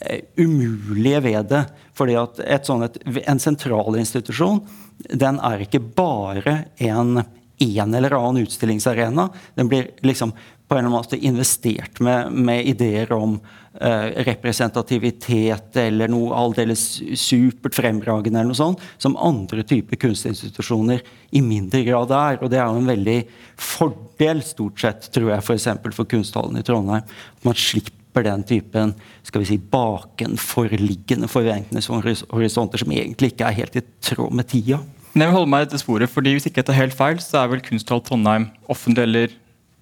[0.00, 1.64] eh, umulige ved det.
[1.94, 2.18] Fordi
[2.66, 4.62] sånn en sentralinstitusjon
[5.10, 7.24] den er ikke bare en
[7.58, 9.28] en eller annen utstillingsarena.
[9.54, 13.38] Den blir liksom på en eller annen måte investert med, med ideer om
[13.74, 16.82] representativitet eller noe aldeles
[17.18, 21.02] supert fremragende, eller noe sånt, som andre typer kunstinstitusjoner
[21.34, 22.38] i mindre grad er.
[22.40, 23.18] Og det er jo en veldig
[23.58, 25.68] fordel, stort sett, tror jeg, f.eks.
[25.82, 27.02] For, for Kunsthallen i Trondheim.
[27.02, 28.94] At man slipper den typen
[29.26, 34.78] skal vi si, bakenforliggende forventningshorisonter som egentlig ikke er helt i tråd med tida.
[35.14, 37.42] Men jeg vil holde meg til sporet, fordi Hvis ikke jeg tar helt feil, så
[37.42, 39.34] er vel Kunsthall Trondheim offentlig eller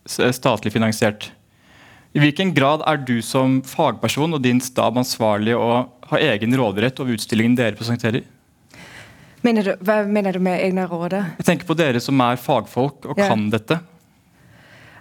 [0.08, 1.28] statlig finansiert.
[2.12, 7.00] I hvilken grad er du som fagperson og din stab ansvarlig og har egen råderett
[7.00, 8.26] over utstillingen dere presenterer?
[9.42, 11.32] Mener du, hva mener du med egne råder?
[11.40, 13.30] Jeg tenker på dere som er fagfolk og ja.
[13.32, 13.80] kan dette.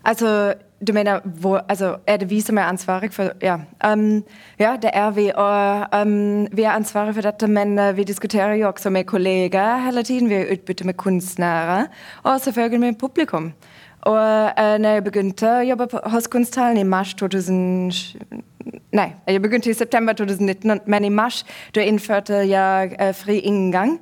[0.08, 0.54] Altså,
[0.88, 4.24] du mener hvor, altså, Er det vi som er ansvarlig for Ja, um,
[4.60, 5.28] ja det er vi.
[5.36, 9.84] Og um, vi er ansvarlig for dette, men uh, vi diskuterer jo også med kollegaer
[9.86, 10.30] hele tiden.
[10.30, 11.88] Vi har utbytte med kunstnere,
[12.24, 13.54] og selvfølgelig med publikum.
[14.02, 14.18] Og
[14.64, 17.92] uh, når jeg begynte å jobbe på, hos Kunsthallen i mars 2000
[18.92, 24.00] Nei, jeg begynte i september 2019, men i mars da innførte jeg uh, fri inngang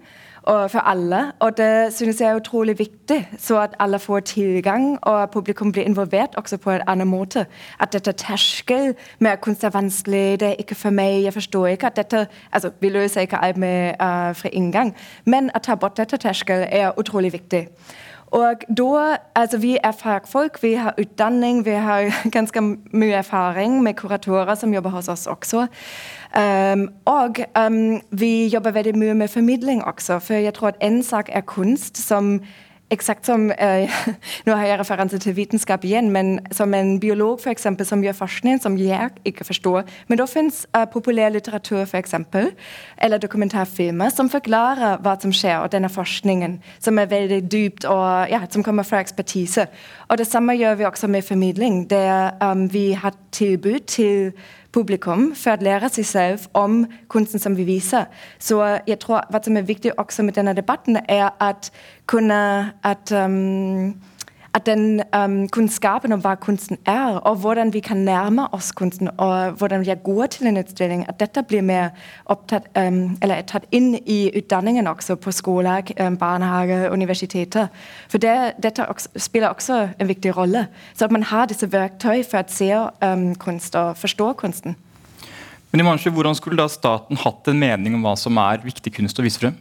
[0.49, 1.31] for alle.
[1.39, 5.83] Og det synes jeg er utrolig viktig, så at alle får tilgang, og publikum blir
[5.83, 7.45] involvert også på en annen måte.
[7.79, 11.87] At dette terskel med kunst er vanskelig, det er ikke for meg, jeg forstår ikke
[11.87, 15.97] at dette altså Vi løser ikke alt med uh, fri inngang, men å ta bort
[15.97, 17.67] dette terskel er utrolig viktig.
[18.31, 22.61] Og da, altså Vi er fagfolk, vi har utdanning, vi har ganske
[22.93, 25.67] mye erfaring med kuratorer som jobber hos oss også.
[26.37, 31.03] Um, og um, vi jobber veldig mye med formidling også, for jeg tror at en
[31.03, 32.39] sak er kunst som
[32.89, 33.89] exakt som, eh,
[34.45, 38.17] Nå har jeg referanse til vitenskap igjen, men som en biolog for eksempel, som gjør
[38.17, 39.83] forskning som jeg ikke forstår.
[40.07, 42.51] Men da finnes eh, populær litteratur eksempel,
[42.97, 48.29] eller dokumentarfilmer som forklarer hva som skjer, og denne forskningen, som er veldig dypt og
[48.31, 49.67] ja, som kommer fra ekspertise.
[50.09, 54.33] Og Det samme gjør vi også med formidling, der um, vi har tilbud til
[54.75, 58.09] publikum for å lære seg selv om kunsten som vi viser.
[58.39, 61.71] Så jeg tror hva som er viktig også med denne debatten, er at
[62.09, 62.39] kunne
[62.83, 63.95] at, um,
[64.53, 69.09] at den um, kunnskapen om hva kunsten er, og hvordan vi kan nærme oss kunsten,
[69.17, 71.89] og hvordan vi er gode til en utstilling, at dette blir mer
[72.25, 77.69] opptatt, um, eller tatt inn i utdanningen også, på skoler, um, barnehage, universiteter.
[78.09, 80.67] For det, dette også, spiller også en viktig rolle.
[80.93, 82.69] Så at man har disse verktøy for å se
[83.39, 84.75] kunst og forstå kunsten.
[85.71, 89.19] Men Imanshu, Hvordan skulle da staten hatt en mening om hva som er viktig kunst
[89.21, 89.57] å vise frem?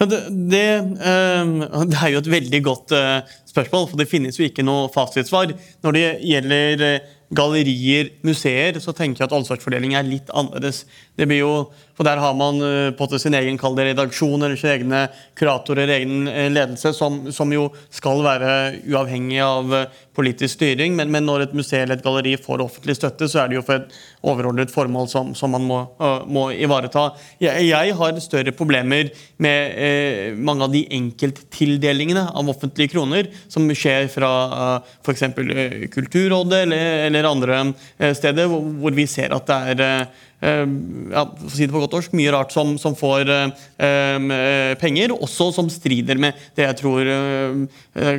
[0.00, 0.20] Ja, det,
[0.50, 0.66] det,
[0.98, 4.90] uh, det, er jo et veldig godt uh, spørsmål, for det finnes jo ikke noe
[4.94, 5.54] fasitsvar.
[5.84, 10.84] Når det gjelder uh, gallerier, museer, så tenker jeg at ansvarsfordeling er litt annerledes.
[11.16, 11.54] Det blir jo,
[11.96, 12.60] for Der har man
[12.96, 15.00] på sin egen redaksjon eller sine egne
[15.38, 19.74] kuratorer, egen ledelse, som, som, jo skal være uavhengig av
[20.16, 20.96] politisk styring.
[20.96, 23.64] Men, men, når et museum eller et galleri får offentlig støtte, så er det jo
[23.66, 23.94] for et
[24.28, 25.80] overordnet formål som, som man må,
[26.28, 27.10] må ivareta.
[27.42, 33.68] Jeg, jeg, har større problemer med uh, mange av de enkelttildelingene av offentlige kroner som
[33.68, 35.24] skjer fra uh, f.eks.
[35.38, 40.06] Uh, Kulturrådet eller, eller andre uh, steder, hvor, hvor, vi ser at det er
[40.42, 45.14] ja, for si det på godt norsk, mye rart som, som får uh, uh, penger,
[45.14, 47.10] også som strider med det jeg tror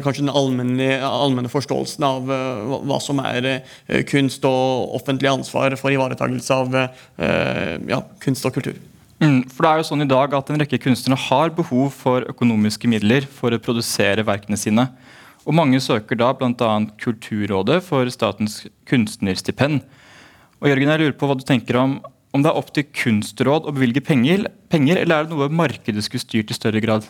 [0.03, 3.47] kanskje den allmenne, forståelsen av eh, hva som er
[4.07, 6.77] kunst og offentlig ansvar for ivaretakelse av
[7.89, 8.77] ja, kunst og kultur.
[9.23, 12.25] Mm, for det er jo sånn i dag at En rekke kunstnere har behov for
[12.31, 14.87] økonomiske midler for å produsere verkene sine.
[15.43, 16.71] Og Mange søker da bl.a.
[17.03, 19.83] Kulturrådet for statens kunstnerstipend.
[20.63, 21.97] Og Jørgen, jeg lurer på hva du tenker om
[22.33, 26.03] om det er opp til kunstråd å bevilge penger, penger eller er det noe markedet
[26.05, 27.05] skulle styrt i større grad?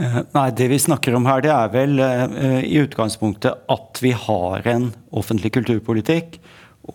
[0.00, 4.14] Eh, nei, Det vi snakker om her, det er vel uh, i utgangspunktet at vi
[4.16, 6.38] har en offentlig kulturpolitikk.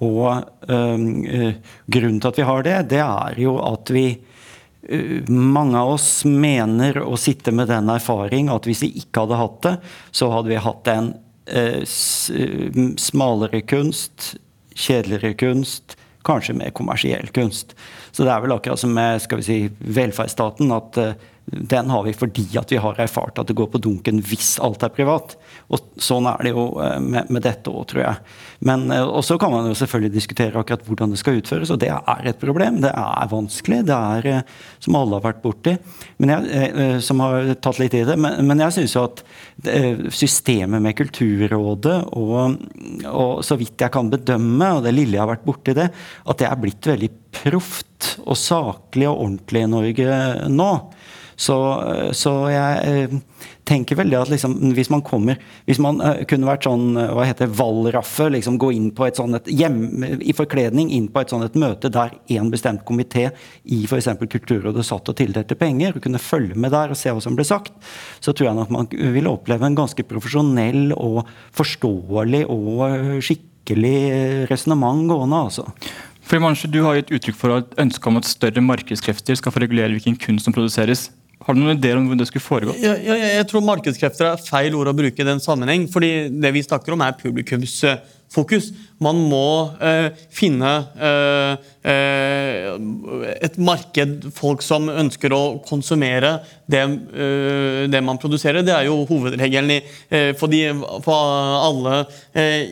[0.01, 1.51] Og uh,
[1.85, 4.07] grunnen til at vi har det, det er jo at vi
[4.85, 9.55] Mange av oss mener å sitte med den erfaring at hvis vi ikke hadde hatt
[9.63, 9.71] det,
[10.13, 11.07] så hadde vi hatt en
[13.01, 14.35] smalere kunst,
[14.77, 17.75] kjedeligere kunst, kanskje med kommersiell kunst.
[18.11, 20.71] Så det er vel akkurat som med skal vi si, velferdsstaten.
[20.75, 20.99] at
[21.45, 24.83] den har vi fordi at vi har erfart at det går på dunken hvis alt
[24.83, 25.35] er privat.
[25.69, 28.33] Og Sånn er det jo eh, med, med dette òg, tror jeg.
[28.65, 31.79] Men eh, Og så kan man jo selvfølgelig diskutere akkurat hvordan det skal utføres, og
[31.83, 32.81] det er et problem.
[32.83, 33.83] Det er vanskelig.
[33.85, 38.17] Det er eh, som alle har vært borti, jeg, som har tatt litt i det.
[38.21, 39.23] Men, men jeg syns jo at
[40.13, 42.57] systemet med Kulturrådet og,
[43.09, 45.87] og så vidt jeg kan bedømme, og det lille jeg har vært borti det,
[46.25, 50.19] at det er blitt veldig proft og saklig og ordentlig i Norge
[50.51, 50.69] nå.
[51.35, 51.55] Så,
[52.15, 53.15] så jeg eh,
[53.67, 57.51] tenker veldig at liksom, hvis man kommer Hvis man uh, kunne vært sånn hva heter
[57.51, 61.43] valraffe, liksom gå inn på et sånn et hjem, i forkledning inn på et sånn
[61.43, 63.27] et møte der en bestemt komité
[63.63, 64.07] i f.eks.
[64.21, 67.45] Kulturrådet satt og tildelte penger, og kunne følge med der og se hva som ble
[67.47, 67.73] sagt,
[68.23, 71.23] så tror jeg nok man ville oppleve en ganske profesjonell og
[71.55, 75.43] forståelig og skikkelig resonnement gående.
[75.49, 75.67] altså.
[76.25, 79.61] For Manche, Du har gitt uttrykk for et ønske om at større markedskrefter skal få
[79.61, 81.11] regulere hvilken kunst som produseres.
[81.45, 82.73] Har du noen ideer om hvordan det skulle foregå?
[82.81, 85.85] Ja, ja, jeg tror markedskrefter er feil ord å bruke i den sammenheng.
[85.91, 88.71] fordi det vi snakker om, er publikumsfokus.
[88.97, 96.81] Man må uh, finne uh, et marked, folk som ønsker å konsumere det,
[97.93, 98.65] det man produserer.
[98.65, 99.79] Det er jo hovedregelen i,
[100.39, 100.63] for, de,
[101.05, 101.13] for,
[101.61, 101.99] alle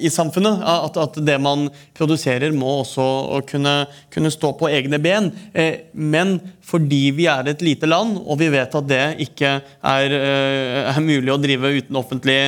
[0.02, 0.63] i samfunnet.
[0.65, 3.06] At, at, det man produserer, må også
[3.49, 3.76] kunne,
[4.13, 5.30] kunne stå på egne ben.
[5.93, 10.17] men fordi vi er et lite land, og vi vet at det ikke er,
[10.89, 12.39] er mulig å drive uten offentlig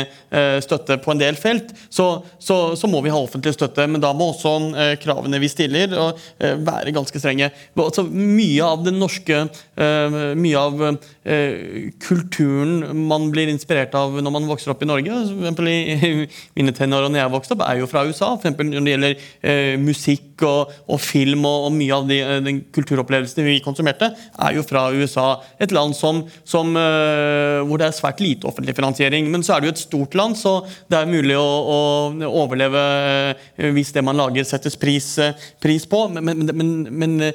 [0.66, 4.12] støtte på en del felt, så, så, så må vi ha offentlig støtte men da
[4.16, 7.52] må også eh, kravene vi stiller, og, eh, være ganske strenge.
[7.76, 10.82] Altså, mye av den norske eh, Mye av
[12.06, 15.22] kulturen man blir inspirert av når man vokser opp i Norge,
[15.58, 18.36] for i mine tenår når jeg vokste opp, er jo fra USA.
[18.42, 23.48] For når det gjelder musikk og, og film og, og, mye av de, den kulturopplevelsen
[23.48, 25.28] vi konsumerte, er jo fra USA.
[25.64, 29.32] Et land som, som, hvor det er svært lite offentlig finansiering.
[29.34, 30.60] Men så er det jo et stort land, så
[30.92, 31.80] det er mulig å, å
[32.46, 32.86] overleve
[33.58, 36.08] Eh, hvis det man lager, settes pris, eh, pris på.
[36.10, 37.34] Men, men, men, men, eh,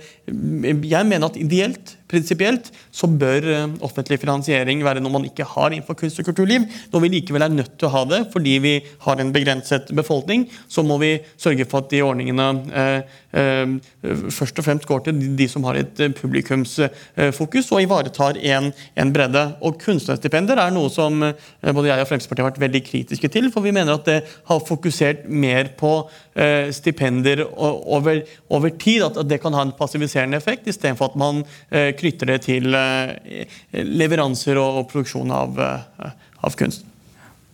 [0.91, 5.71] jeg mener at ideelt prinsipielt så bør eh, offentlig finansiering være noe man ikke har
[5.71, 6.67] innenfor kunst og kulturliv.
[6.93, 8.75] Når vi likevel er nødt til å ha det fordi vi
[9.07, 14.67] har en begrenset befolkning, så må vi sørge for at de ordningene eh, først og
[14.67, 19.45] fremst går til de som har et eh, publikumsfokus og ivaretar en, en bredde.
[19.63, 21.35] Og Kunstnerstipender er noe som eh,
[21.71, 24.19] både jeg og Fremskrittspartiet har vært veldig kritiske til, for vi mener at det
[24.51, 25.93] har fokusert mer på
[26.35, 31.45] eh, stipender over, over tid, at, det kan ha en passiviserende effekt, istedenfor at man
[31.71, 36.17] knytter det til eh, leveranser og, produksjon av, eh,
[36.47, 36.87] av kunst.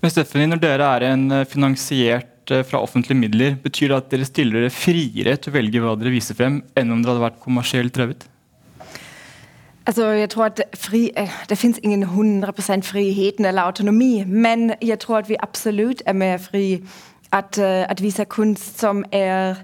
[0.03, 1.47] Men Stephanie, Når dere er en eh,
[2.47, 5.97] finansiert fra offentlige midler, betyr det at dere stiller dere friere til å velge hva
[5.97, 8.27] dere viser frem, enn om dere hadde vært kommersielt drevet?
[9.87, 11.11] Altså, jeg tror at fri,
[11.49, 16.39] Det fins ingen 100% friheten eller autonomi, men jeg tror at vi absolutt er mer
[16.39, 16.83] fri.
[17.33, 19.57] At, at vi ser kunst som er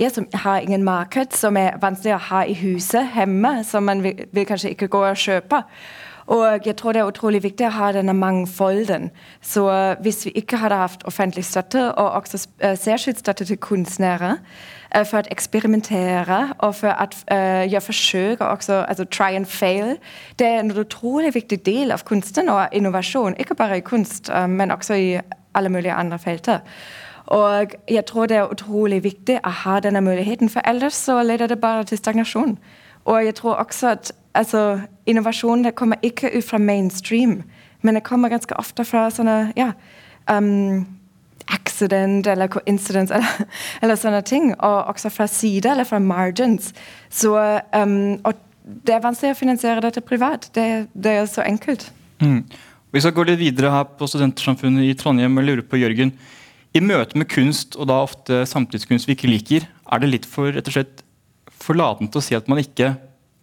[0.00, 4.02] ja, som har ingen marked, som er vanskelig å ha i huset hjemme, som man
[4.02, 5.62] vil, vil kanskje ikke gå og kjøpe.
[6.28, 9.08] Og jeg tror det er utrolig viktig å ha denne mangfolden.
[9.40, 13.56] Så uh, hvis vi ikke hadde hatt offentlig støtte, og også uh, særskilt støtte til
[13.64, 14.34] kunstnere,
[14.92, 17.08] uh, for å eksperimentere og for å
[17.64, 19.96] gjøre forsøk, og også altså, try and fail,
[20.38, 23.38] det er en utrolig viktig del av kunsten og innovasjon.
[23.40, 25.10] Ikke bare i kunst, men også i
[25.56, 26.60] alle mulige andre felter.
[27.32, 31.48] Og jeg tror det er utrolig viktig å ha denne muligheten, for ellers så leder
[31.48, 32.58] det bare til stagnasjon.
[33.08, 37.42] Og jeg tror også at altså, innovasjon det kommer ikke ut fra mainstream,
[37.82, 39.72] men det kommer ganske ofte fra sånne ja,
[40.30, 40.86] um,
[41.54, 43.44] accident eller coincidence eller,
[43.82, 44.50] eller, sånne ting.
[44.56, 46.72] Og også fra side eller fra margins.
[47.10, 47.34] Så,
[47.74, 50.50] um, og det er vanskelig å finansiere dette privat.
[50.54, 51.88] Det, det er så enkelt.
[52.20, 52.42] Mm.
[52.92, 55.36] Vi skal gå litt videre her på Studentersamfunnet i Trondheim.
[55.38, 56.12] og lurer på Jørgen,
[56.76, 60.52] i møte med kunst, og da ofte samtidskunst vi ikke liker, er det litt for
[60.52, 61.04] rett og slett
[61.58, 62.92] forlatent å si at man ikke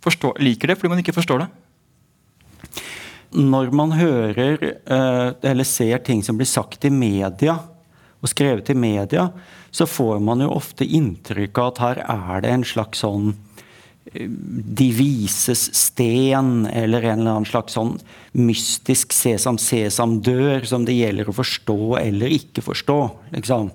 [0.05, 1.49] forstår, liker det fordi man ikke forstår det?
[3.35, 7.57] Når man hører eh, eller ser ting som blir sagt i media,
[8.23, 9.27] og skrevet i media,
[9.75, 13.35] så får man jo ofte inntrykk av at her er det en slags sånn
[14.05, 17.95] de vises sten, eller en eller annen slags sånn
[18.37, 22.99] mystisk sesam, sesam-dør som det gjelder å forstå eller ikke forstå.
[23.33, 23.71] Liksom.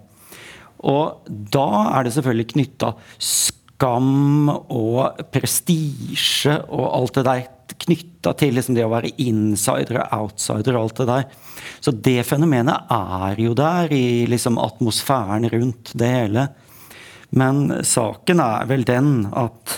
[0.87, 7.49] Og da er det selvfølgelig knytta skam og prestisje og alt det der
[7.81, 11.29] knytta til liksom det å være insider og outsider og alt det der.
[11.81, 16.49] Så det fenomenet er jo der i liksom atmosfæren rundt det hele.
[17.31, 19.77] Men saken er vel den at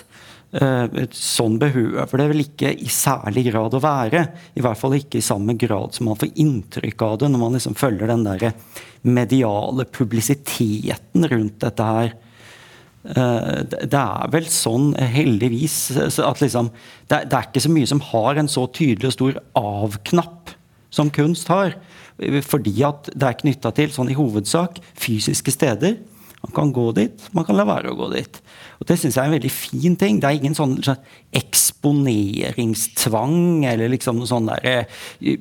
[0.57, 4.25] uh, sånn behøver det vel ikke i særlig grad å være.
[4.57, 7.59] I hvert fall ikke i samme grad som man får inntrykk av det når man
[7.59, 8.51] liksom følger den der
[9.03, 12.15] mediale publisiteten rundt dette her.
[13.03, 15.91] Eh, det er vel sånn, heldigvis,
[16.23, 16.69] at liksom
[17.11, 20.55] Det er ikke så mye som har en så tydelig og stor av-knapp
[20.93, 21.75] som kunst har.
[22.47, 25.97] Fordi at det er knytta til, sånn i hovedsak, fysiske steder.
[26.43, 28.43] Man kan gå dit, man kan la være å gå dit.
[28.81, 30.21] Og Det syns jeg er en veldig fin ting.
[30.21, 31.05] Det er ingen sånn, sånn
[31.39, 34.85] eksponeringstvang eller liksom noe sånn der, eh,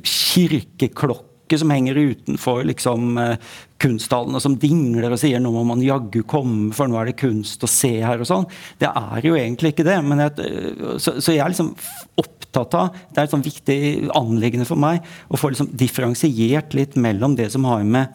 [0.05, 3.35] kirkeklokke som henger utenfor liksom, eh,
[3.81, 7.63] kunsthallene som dingler og sier nå må man jaggu komme, for nå er det kunst
[7.65, 8.47] å se her og sånn.
[8.81, 9.97] Det er jo egentlig ikke det.
[9.97, 10.53] jeg,
[11.01, 11.73] så, så, jeg er liksom
[12.21, 13.81] opptatt av Det er et sånn viktig
[14.17, 18.11] anliggende for meg å få liksom differensiert litt mellom det som har med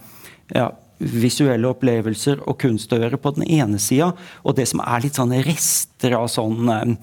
[0.54, 4.12] ja, visuelle opplevelser og kunst å gjøre på den ene sida,
[4.44, 6.94] og det som er litt sånne rester av sånn uh,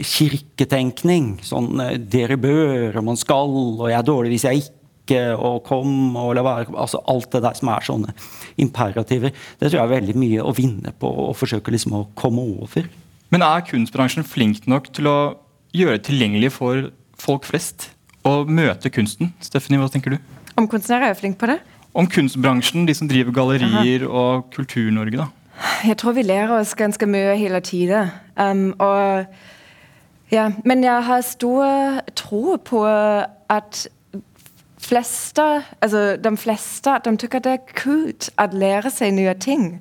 [0.00, 1.36] kirketenkning.
[1.46, 4.75] Sånn uh, 'dere bør', og 'man skal', og 'jeg er dårlig hvis jeg ikke',
[5.14, 8.12] og 'kom', og la være altså Alt det der som er sånne
[8.58, 9.30] imperativer.
[9.60, 12.88] Det tror jeg er veldig mye å vinne på å forsøke liksom å komme over.
[13.30, 15.36] Men er kunstbransjen flink nok til å
[15.72, 17.90] gjøre tilgjengelig for folk flest
[18.24, 19.32] å møte kunsten?
[19.40, 20.18] Stephanie, hva tenker du?
[20.56, 21.60] Om kunstnere er flink på det?
[21.96, 24.12] om kunstbransjen, de som driver gallerier Aha.
[24.12, 25.16] og Kultur-Norge?
[25.16, 25.26] da?
[25.84, 28.10] Jeg tror vi lærer oss ganske mye hele tiden.
[28.36, 29.24] Um, og,
[30.30, 32.84] ja, men jeg har stor tro på
[33.48, 33.86] at
[34.88, 35.46] fleste,
[35.82, 39.72] altså de fleste de tykker det er kult å lære seg nye ting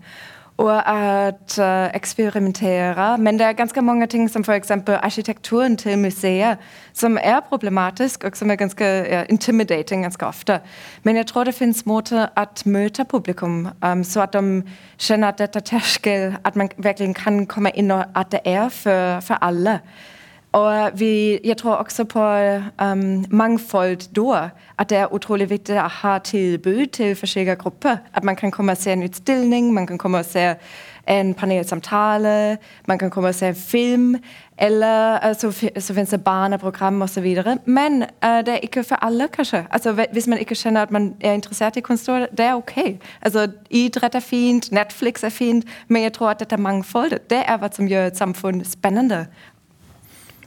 [0.57, 3.17] og at uh, eksperimentere.
[3.17, 4.71] Men det er ganske mange ting som f.eks.
[4.87, 6.57] arkitekturen til museet,
[6.93, 10.59] som er problematisk og som er ganske ja, intimidating ganske ofte.
[11.03, 14.63] Men jeg tror det finnes måter å møte publikum, um, så at de
[14.97, 18.69] skjønner at dette er terskel, at man virkelig kan komme inn, og at det er
[18.69, 19.79] for, for alle.
[20.55, 22.23] Og vi, jeg tror også på
[22.83, 24.49] um, mangfold da.
[24.79, 27.97] At det er utrolig viktig å ha tilbud til forskjellige grupper.
[28.13, 30.53] At man kan komme og se en utstilling, man kan komme og se
[31.07, 34.15] en panelsamtale, man kan komme og se en film,
[34.57, 37.27] eller uh, så, så finnes det barneprogram osv.
[37.65, 39.65] Men uh, det er ikke for alle, kanskje.
[39.71, 42.77] Altså, hvis man ikke kjenner at man er interessert i kunst, det er ok.
[43.21, 47.57] Altså, idrett er fint, Netflix er fint, men jeg tror at dette mangfoldet det er
[47.59, 49.25] hva som gjør et samfunn spennende.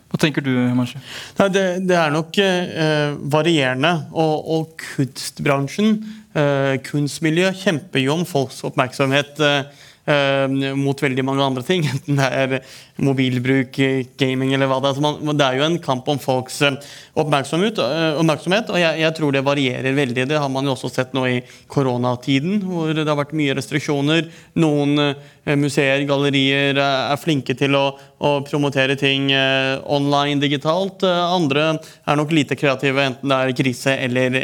[0.09, 1.01] Hva tenker du, Marsha?
[1.53, 3.93] Det, det, er nok eh, varierende.
[4.17, 5.99] Og, og kunstbransjen,
[6.33, 9.37] eh, kunstmiljøet, kjemper jo om folks oppmerksomhet.
[9.45, 9.85] Eh,
[10.79, 11.85] mot veldig mange andre ting.
[11.93, 12.55] Enten det er
[13.05, 13.79] mobilbruk,
[14.19, 14.99] gaming eller hva det er.
[14.99, 16.77] Altså det er jo en kamp om folks uh,
[17.19, 20.27] oppmerksomhet, uh, oppmerksomhet og jeg, jeg, tror det varierer veldig.
[20.31, 21.39] Det har man jo også sett nå i
[21.71, 24.29] koronatiden, hvor det har vært mye restriksjoner.
[24.59, 24.97] Noen
[25.59, 27.87] museer, gallerier er flinke til å,
[28.21, 31.07] å promotere ting online digitalt.
[31.09, 34.39] andre er nok lite kreative, enten det er krise eller,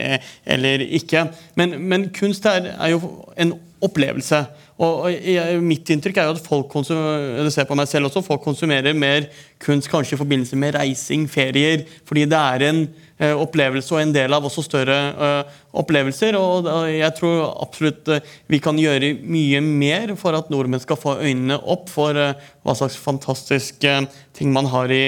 [0.56, 1.26] eller ikke.
[1.60, 3.02] Men, men kunst er, er jo
[3.36, 3.52] en
[3.84, 4.44] opplevelse.
[4.74, 8.42] Og, og Mitt inntrykk er jo at folk konsumerer, ser på meg selv også, folk
[8.42, 9.28] konsumerer mer
[9.62, 12.80] kunst kanskje i forbindelse med reising, ferier, fordi det er en
[13.22, 16.34] uh, opplevelse og en del av også større uh, opplevelser.
[16.34, 18.10] og og, Jeg tror absolutt
[18.50, 22.98] vi kan gjøre mye mer for at nordmenn skal få øynene opp for hva slags
[22.98, 23.94] fantastiske
[24.34, 25.06] ting man har i,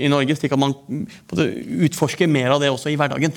[0.00, 0.72] i Norge, slik at man
[1.36, 3.36] utforsker mer av det også i hverdagen.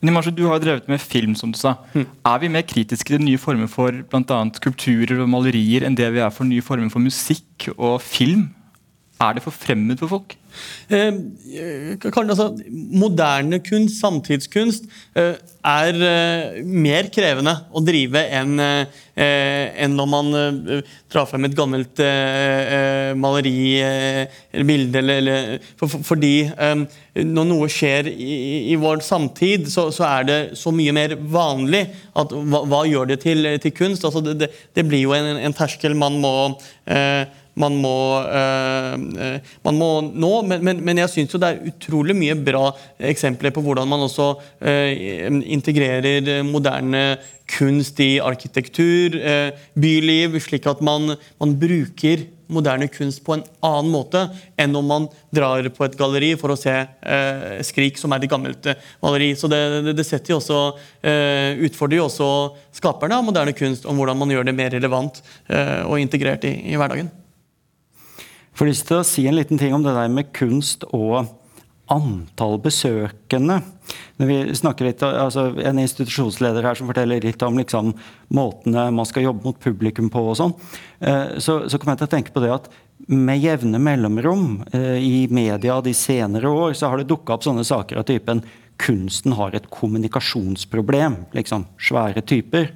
[0.00, 1.74] Nimarsho, du har drevet med film, som du sa.
[1.92, 2.06] Mm.
[2.26, 6.22] Er vi mer kritiske til nye former for annet kulturer og malerier enn det vi
[6.24, 8.48] er for nye former for musikk og film?
[9.20, 10.32] Er det for fremmed for folk?
[10.88, 11.12] Eh,
[12.16, 20.08] altså, moderne kunst, samtidskunst, eh, er eh, mer krevende å drive enn eh, en når
[20.08, 20.80] man eh,
[21.12, 25.02] drar frem et gammelt eh, maleri eller bilde.
[25.02, 26.32] Eller, eller, for, for, fordi
[27.20, 31.84] når noe skjer i, i vår samtid, så, så, er det så mye mer vanlig
[32.16, 34.08] at hva, hva gjør det til, til kunst?
[34.08, 36.34] Altså, det, det, det, blir jo en, en terskel man må
[36.88, 37.28] eh,
[37.60, 40.32] man må, uh, man må nå.
[40.50, 42.70] Men, men, men jeg syns det er utrolig mye bra
[43.10, 47.04] eksempler på hvordan man også øh, integrerer moderne
[47.50, 49.16] kunst i arkitektur,
[49.74, 54.24] byliv, slik at man, man, bruker moderne kunst på en annen måte
[54.60, 58.30] enn om man drar på et galleri for å se eh, 'Skrik', som er et
[58.30, 58.70] gammelt
[59.02, 59.32] maleri.
[59.38, 60.60] Så det, det, det setter jo også,
[61.02, 62.30] eh, utfordrer jo også
[62.80, 66.56] skaperne av moderne kunst om hvordan man gjør det mer relevant eh, og integrert i,
[66.72, 67.10] i hverdagen
[68.60, 71.30] får lyst til å si en liten ting om det der med kunst og
[71.90, 73.56] antall besøkende.
[74.20, 77.94] Når vi snakker litt, altså En institusjonsleder her som forteller litt om liksom,
[78.36, 80.22] måtene man skal jobbe mot publikum på.
[80.30, 80.54] og sånn,
[81.00, 82.68] eh, så, så kommer jeg til å tenke på det at
[83.08, 87.64] med jevne mellomrom eh, i media de senere år så har det dukka opp sånne
[87.66, 88.44] saker av typen
[88.80, 91.24] kunsten har et kommunikasjonsproblem.
[91.36, 92.70] liksom Svære typer.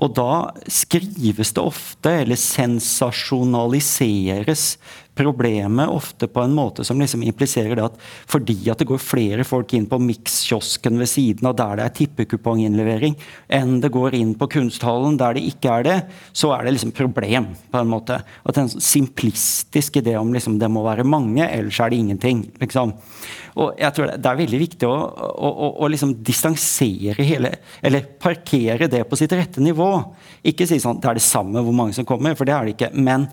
[0.00, 4.78] Og da skrives det ofte, eller sensasjonaliseres,
[5.14, 7.98] problemet ofte på en måte som liksom impliserer det at
[8.30, 11.94] fordi at det går flere folk inn på Mix-kiosken ved siden av der det er
[11.98, 13.16] tippekuponginnlevering,
[13.52, 15.98] enn det går inn på kunsthallen der det ikke er det,
[16.32, 17.52] så er det liksom problem.
[17.70, 18.22] på en måte.
[18.44, 22.52] At En simplistisk idé om liksom det må være mange, ellers er det ingenting.
[22.60, 22.92] liksom.
[23.56, 28.00] Og jeg tror Det er veldig viktig å, å, å, å liksom distansere hele Eller
[28.00, 30.14] parkere det på sitt rette nivå.
[30.44, 32.76] Ikke si sånn det er det samme hvor mange som kommer, for det er det
[32.76, 32.92] ikke.
[32.94, 33.28] men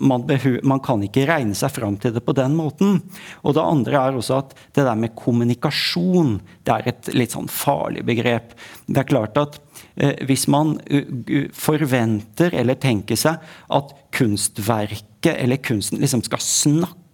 [0.00, 0.24] man,
[0.62, 3.00] man, kan ikke regne seg fram til det på den måten.
[3.44, 7.50] Og det andre er også at det der med kommunikasjon det er et litt sånn
[7.52, 8.54] farlig begrep.
[8.86, 9.58] Det er klart at
[9.94, 13.42] eh, hvis man uh, forventer eller tenker seg
[13.76, 17.05] at kunstverket eller kunsten liksom skal snakke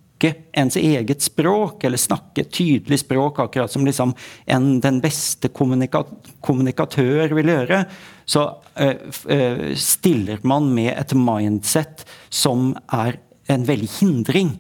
[0.56, 4.14] ens eget språk, eller snakke tydelig språk, akkurat som liksom
[4.46, 6.04] en, den beste kommunika
[6.44, 7.84] kommunikatør vil gjøre,
[8.24, 8.46] så
[8.78, 13.18] uh, stiller man med et mindset som er
[13.52, 14.52] en veldig hindring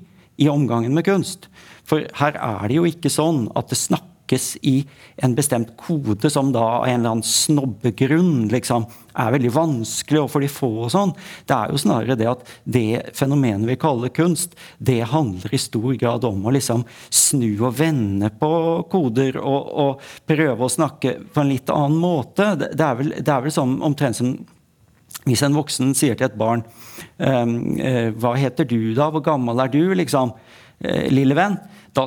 [0.42, 1.48] i omgangen med kunst.
[1.86, 4.11] For her er det jo ikke sånn at det snakkes
[4.62, 4.82] i
[5.22, 8.86] en bestemt kode som da av en eller annen snobbegrunn liksom,
[9.18, 10.70] er veldig vanskelig for de få.
[10.86, 11.12] og sånn.
[11.48, 15.92] Det er jo snarere det at det fenomenet vi kaller kunst, det handler i stor
[16.00, 18.52] grad om å liksom snu og vende på
[18.92, 22.54] koder og, og prøve å snakke på en litt annen måte.
[22.62, 24.34] Det, er vel, det er vel som, omtrent som
[25.28, 26.64] hvis en voksen sier til et barn
[27.22, 29.10] ehm, eh, 'Hva heter du, da?
[29.10, 30.32] Hvor gammel er du?' liksom,
[30.80, 31.58] eh, lille venn.
[31.92, 32.06] Da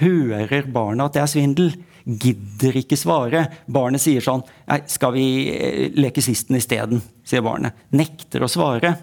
[0.00, 1.70] hører barnet at det er svindel.
[2.06, 3.46] Gidder ikke svare.
[3.66, 7.74] Barnet sier sånn 'Nei, skal vi eh, leke sisten isteden?' sier barnet.
[7.90, 8.94] Nekter å svare.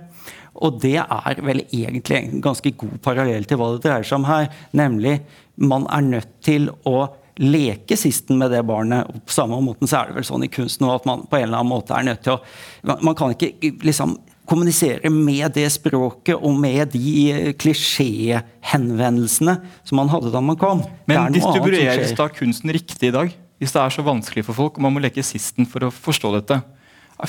[0.61, 4.29] Og det er vel egentlig en ganske god parallell til hva det dreier seg om
[4.29, 4.47] her.
[4.71, 5.21] Nemlig
[5.57, 7.09] man er nødt til å
[7.41, 9.09] leke sisten med det barnet.
[9.09, 11.47] Og på samme måten så er det vel sånn i kunsten at man på en
[11.47, 12.41] eller annen måte er nødt til å
[12.83, 14.17] Man kan ikke liksom
[14.49, 20.83] kommunisere med det språket og med de klisjéhenvendelsene som man hadde da man kom.
[21.09, 23.33] Men distribueres da kunsten riktig i dag?
[23.61, 26.35] Hvis det er så vanskelig for folk og man må leke sisten for å forstå
[26.39, 26.59] dette?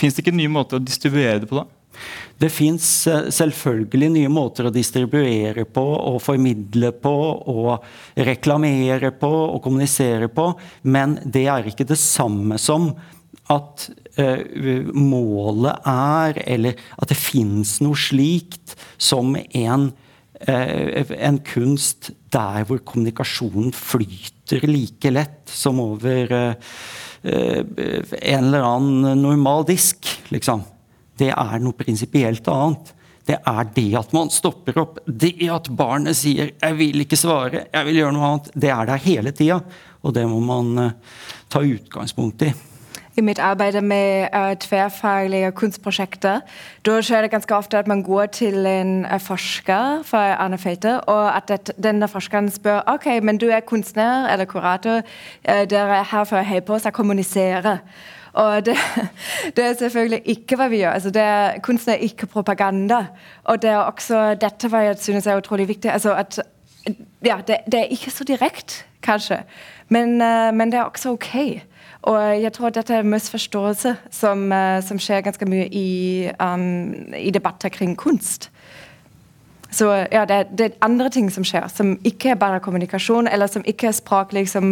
[0.01, 1.69] Fins det ikke nye måter å distribuere det på da?
[2.41, 7.15] Det fins eh, selvfølgelig nye måter å distribuere på og formidle på
[7.53, 7.85] og
[8.27, 10.49] reklamere på og kommunisere på,
[10.91, 12.91] men det er ikke det samme som
[13.53, 13.89] at
[14.19, 19.91] uh, målet er, eller at det fins noe slikt som en,
[20.49, 26.75] uh, en kunst der hvor kommunikasjonen flyter like lett som over uh,
[27.25, 30.65] en eller annen normal disk, liksom.
[31.17, 32.91] Det er noe prinsipielt annet.
[33.25, 34.99] Det er det at man stopper opp.
[35.07, 38.51] Det at barnet sier 'jeg vil ikke svare', 'jeg vil gjøre noe annet'.
[38.53, 39.63] Det er der hele tida.
[40.03, 40.93] Og det må man
[41.49, 42.53] ta utgangspunkt i.
[43.17, 46.41] i mitt arbeid med uh, tverrfaglige kunstprosjekter.
[46.87, 50.99] Da skjer det ganske ofte at man går til en uh, forsker fra andre felter,
[50.99, 55.05] og at denne forskeren spør ok, men du er kunstner eller kurator,
[55.49, 57.79] uh, dere er her for å hjelpe oss å kommunisere.
[58.35, 58.75] Og det,
[59.57, 60.97] det, er selvfølgelig ikke hva vi gjør.
[60.99, 61.29] Altså det,
[61.63, 63.05] kunsten er ikke propaganda.
[63.45, 65.93] Og det er også, dette var jeg synes er utrolig viktig.
[65.93, 66.41] Altså at,
[67.23, 69.39] ja, det, det, er ikke så direkte, kanskje,
[69.89, 70.17] men,
[70.57, 71.63] men det er også ok.
[72.05, 76.93] Og jeg tror dette er en misforståelse som, uh, som skjer ganske mye i, um,
[77.17, 78.51] i debatter kring kunst.
[79.75, 83.51] Så ja, det, det, er andre ting som skjer, som ikke er bare kommunikasjon, eller
[83.51, 84.69] som ikke er språklig, som,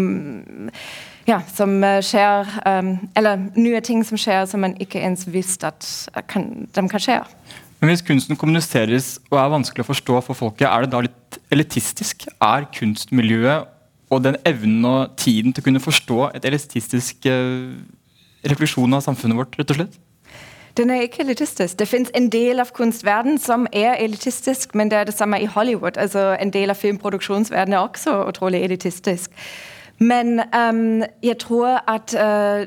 [1.26, 5.72] ja, som eh, skjer um, Eller nye ting som skjer som man ikke ens visste
[5.72, 5.88] at
[6.30, 7.18] kan, de kan skje.
[7.80, 11.40] Men Hvis kunsten kommuniseres og er vanskelig å forstå for folket, er det da litt
[11.50, 12.28] elitistisk?
[12.38, 13.71] Er kunstmiljøet
[14.12, 17.72] og den evnen og tiden til å kunne forstå et elitistisk uh,
[18.44, 20.00] refleksjon av samfunnet vårt, rett og slett?
[20.76, 21.78] Den er ikke elitistisk.
[21.78, 25.46] Det fins en del av kunstverden som er elitistisk, men det er det samme i
[25.46, 25.98] Hollywood.
[26.00, 29.30] Altså, en del av filmproduksjonsverdenen er også utrolig elitistisk.
[30.00, 32.64] Men um, jeg tror at, uh,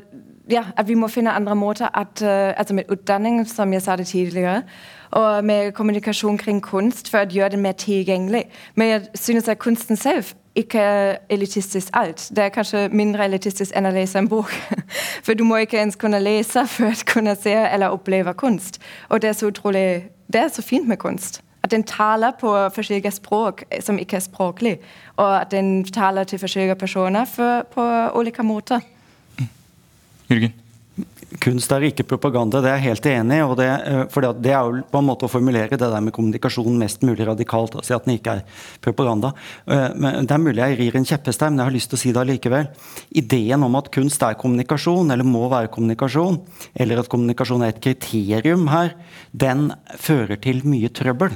[0.50, 3.96] ja, at vi må finne andre måter at, uh, altså med utdanning, som jeg sa
[3.96, 4.62] det tidligere,
[5.10, 8.44] og med kommunikasjon kring kunst for å gjøre det mer tilgjengelig.
[8.74, 10.82] Men jeg synes at kunsten selv ikke
[11.28, 12.28] elitistisk alt.
[12.36, 14.52] Det er kanskje mindre elitistisk enn å lese en bok.
[15.24, 18.80] For du må ikke ens kunne lese for å kunne se eller oppleve kunst.
[19.10, 19.86] Og det er så utrolig,
[20.32, 21.42] det er så fint med kunst.
[21.66, 24.76] At den taler på forskjellige språk som ikke er språklig.
[25.16, 28.80] Og at den taler til forskjellige personer for, på ulike måter.
[30.30, 30.54] Jørgen?
[31.42, 33.46] Kunst er ikke propaganda, det er jeg helt enig i.
[33.58, 36.78] Det, eh, for det er jo på en måte å formulere det der med kommunikasjon
[36.78, 37.74] mest mulig radikalt.
[37.74, 38.44] å si at den ikke er
[38.80, 39.32] propaganda.
[39.66, 41.96] Eh, men Det er mulig jeg rir en kjepphest her, men jeg har lyst til
[41.96, 42.68] å si det allikevel.
[43.12, 46.40] Ideen om at kunst er kommunikasjon, eller må være kommunikasjon,
[46.76, 48.94] eller at kommunikasjon er et kriterium her,
[49.34, 51.32] den fører til mye trøbbel.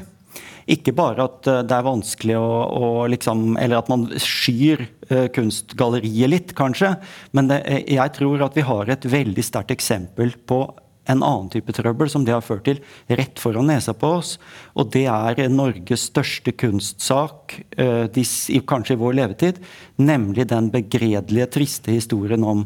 [0.69, 5.27] Ikke bare at eh, det er vanskelig å, å liksom Eller at man skyr uh,
[5.35, 6.95] kunstgalleriet litt, kanskje.
[7.37, 10.65] Men det, eh, jeg tror at vi har et veldig sterkt eksempel på
[11.11, 12.79] en annen type trøbbel som det har ført til
[13.19, 14.37] rett foran nesa på oss.
[14.79, 19.59] Og det er Norges største kunstsak, kanskje i vår levetid.
[19.99, 22.63] Nemlig den begredelige, triste historien om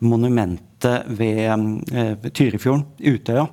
[0.00, 3.50] monumentet ved Tyrifjorden, Utøya.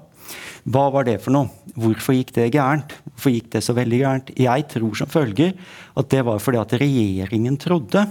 [0.70, 1.50] Hva var det for noe?
[1.80, 2.96] Hvorfor gikk det gærent?
[3.12, 4.32] Hvorfor gikk det så veldig gærent?
[4.40, 5.54] Jeg tror som følger
[6.00, 8.06] at det var fordi at regjeringen trodde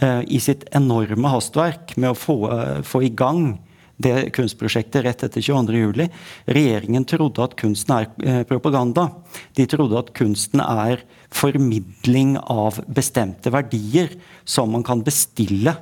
[0.00, 3.56] eh, i sitt enorme hastverk med å få, eh, få i gang
[3.96, 6.08] det kunstprosjektet rett etter 22.07.
[6.52, 9.08] Regjeringen trodde at kunsten er eh, propaganda.
[9.56, 11.04] De trodde at kunsten er
[11.34, 14.12] formidling av bestemte verdier
[14.44, 15.72] som man kan bestille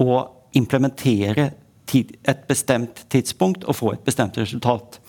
[0.00, 1.50] og implementere
[1.94, 5.00] et bestemt tidspunkt og få et bestemt resultat.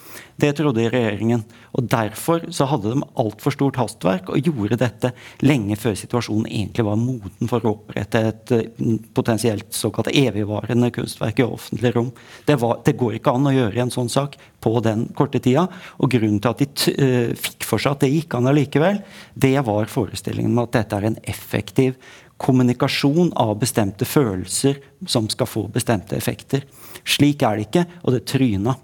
[0.42, 1.44] Det trodde regjeringen.
[1.78, 5.12] og Derfor så hadde de altfor stort hastverk og gjorde dette
[5.46, 11.40] lenge før situasjonen egentlig var moden for å opprette et eh, potensielt såkalt evigvarende kunstverk
[11.40, 12.10] i offentlig rom.
[12.48, 15.68] Det, var, det, går ikke an å gjøre en sånn sak på den korte tida.
[16.02, 19.00] Og grunnen til at de uh, fikk for seg at det gikk an allikevel,
[19.34, 21.96] det var forestillingen om at dette er en effektiv
[22.42, 24.80] kommunikasjon av bestemte følelser
[25.10, 26.66] som skal få bestemte effekter.
[27.06, 28.76] Slik er det ikke, og det tryna.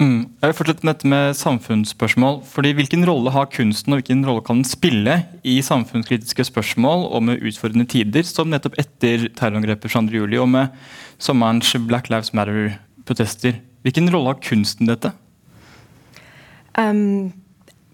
[0.00, 0.26] Mm.
[0.42, 2.40] Jeg vil fortsette med dette med samfunnsspørsmål.
[2.44, 7.22] fordi Hvilken rolle har kunsten og hvilken rolle kan den spille i samfunnskritiske spørsmål og
[7.22, 10.40] med utfordrende tider, som nettopp etter terrorangrepet 22.07.
[10.40, 10.66] og med
[11.18, 13.60] sommerens Black Lives Matter-protester?
[13.82, 15.12] Hvilken rolle har kunsten dette?
[16.78, 17.32] Um,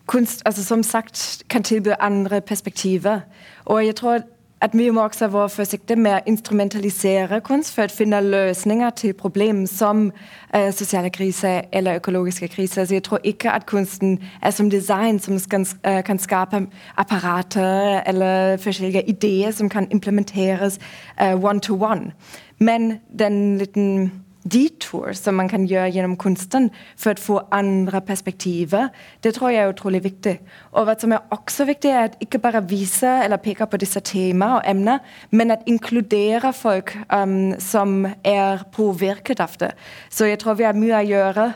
[0.07, 3.20] kunst altså som sagt, kan tilby andre perspektiver.
[3.64, 4.24] Og jeg tror
[4.61, 9.14] at vi må også være forsiktige med å instrumentalisere kunst for å finne løsninger til
[9.16, 10.11] problem som
[10.54, 12.84] eh, sosiale kriser eller økologiske kriser.
[12.84, 18.02] Så jeg tror ikke at kunsten er som design, som skal, uh, kan skape apparater
[18.06, 20.78] eller forskjellige ideer som kan implementeres
[21.18, 22.12] one to one.
[22.58, 24.12] Men den liten
[24.45, 28.88] detour som man kan gjøre gjennom kunsten for å få andre perspektiver,
[29.24, 30.36] det tror jeg er utrolig viktig.
[30.72, 34.01] Og hva som er også viktig, er at ikke bare vise eller peke på disse
[34.07, 39.74] temaer og emner, men at inkludere folk um, som er påvirket av det.
[40.11, 41.51] Så jeg tror vi har mye å gjøre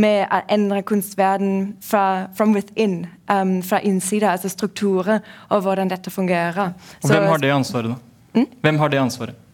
[0.00, 5.20] med å endre kunstverden fra from within, um, fra innsida, altså strukturer
[5.50, 6.76] og hvordan dette fungerer.
[7.02, 8.40] Og hvem har det ansvaret, da?
[8.40, 8.50] Mm?
[8.62, 9.46] Hvem har det ansvaret?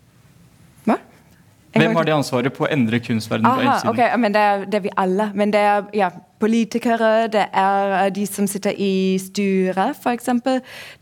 [1.81, 3.91] Hvem har det ansvaret på å endre kunstverdenen på innsiden?
[3.93, 5.29] Okay, men det er, det er, vi alle.
[5.35, 6.11] Men det er ja,
[6.43, 10.31] politikere, det er eh, de som sitter i styret, f.eks.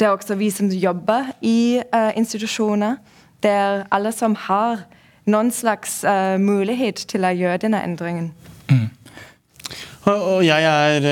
[0.01, 2.97] Det er også vi som jobber i uh, institusjoner.
[3.43, 4.87] Det er alle som har
[5.31, 8.33] noen slags uh, mulighet til å gjøre denne endringen.
[8.71, 8.89] Mm.
[10.05, 11.07] Og jeg, er,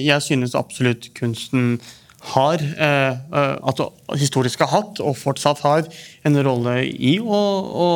[0.00, 1.80] jeg synes absolutt kunsten
[2.20, 3.16] har, eh,
[3.62, 5.86] altså historisk har hatt og fortsatt har
[6.28, 7.40] en rolle i å,
[7.84, 7.86] å,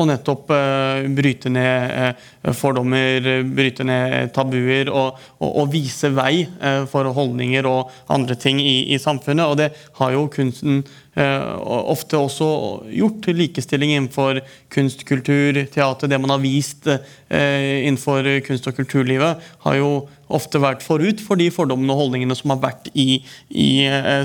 [0.00, 6.46] å nettopp uh, bryte ned uh, fordommer, bryte ned tabuer og, og, og vise vei
[6.88, 9.44] for holdninger og andre ting i, i, samfunnet.
[9.44, 9.70] Og det
[10.00, 10.80] har jo kunsten
[11.20, 12.48] ofte også
[12.94, 13.28] gjort.
[13.34, 14.40] Likestilling innenfor
[14.72, 16.08] kunst, kultur, teater.
[16.08, 19.90] Det man har vist innenfor kunst- og kulturlivet, har jo
[20.30, 23.18] ofte vært forut for de fordommene og holdningene som har vært i,
[23.50, 23.70] i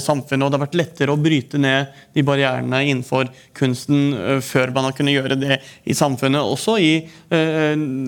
[0.03, 0.45] samfunnet.
[0.45, 4.13] Og det har vært lettere å bryte ned de barrierene innenfor kunsten
[4.45, 5.59] før man har kunnet gjøre det
[5.89, 6.45] i samfunnet.
[6.45, 6.93] Også i,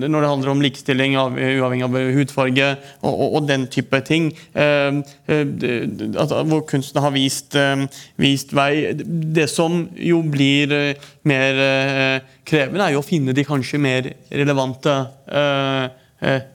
[0.06, 2.68] når det handler om likestilling av, uavhengig av hudfarge
[3.02, 4.30] og, og, og den type ting.
[4.54, 5.02] Uh,
[6.48, 7.56] hvor kunsten har vist,
[8.20, 8.94] vist, vei.
[8.94, 10.74] Det som jo blir
[11.28, 11.62] mer
[12.48, 14.94] krevende, er jo å finne de kanskje mer relevante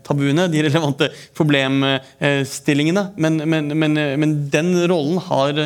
[0.03, 3.05] tabuene, de relevante problemstillingene.
[3.15, 5.65] Men, men, men, men den rollen har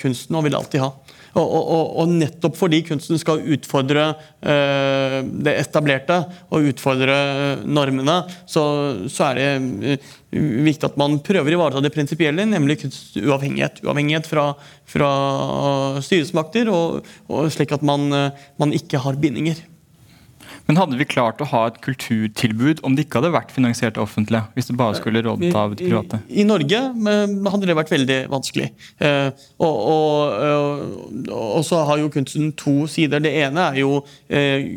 [0.00, 0.92] kunsten og vil alltid ha.
[1.36, 7.18] Og, og, og, nettopp fordi kunsten skal utfordre uh, det etablerte og utfordre
[7.68, 8.64] normene, så,
[9.10, 10.12] så, er det uh,
[10.66, 13.82] viktig at man prøver å ivareta det prinsipielle, nemlig kunstuavhengighet.
[13.86, 14.50] Uavhengighet fra,
[14.88, 15.10] fra
[16.04, 18.08] styresmakter, og, og, slik at man,
[18.60, 19.60] man ikke har bindinger.
[20.68, 24.42] Men hadde vi klart å ha et kulturtilbud om det ikke hadde vært finansiert offentlig?
[24.52, 26.18] Hvis det bare skulle rådet av det private?
[26.28, 26.80] I, I, Norge
[27.48, 28.66] hadde det vært veldig vanskelig.
[29.00, 29.30] Eh,
[29.64, 33.22] og, og, og, og, så har jo kunsten to sider.
[33.24, 34.76] Det ene er jo eh,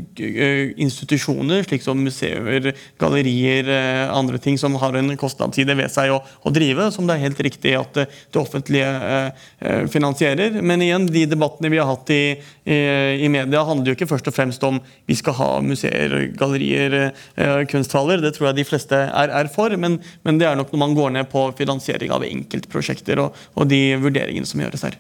[0.80, 2.72] institusjoner, slik som museer,
[3.02, 7.20] gallerier, eh, andre ting som har en kostnadsside ved seg å, å, drive, som det
[7.20, 10.62] er helt riktig at det, det offentlige eh, eh, finansierer.
[10.64, 12.24] Men igjen, de debattene vi har hatt i,
[12.64, 12.82] i,
[13.28, 17.12] i media, handler jo ikke først og fremst om vi skal ha museer museer, gallerier,
[17.36, 18.22] eh, kunsthaller.
[18.22, 20.96] Det tror jeg de fleste er, er for, men, men, det er nok når man
[20.96, 24.98] går ned på finansiering av enkeltprosjekter og, og de vurderingene som gjøres her.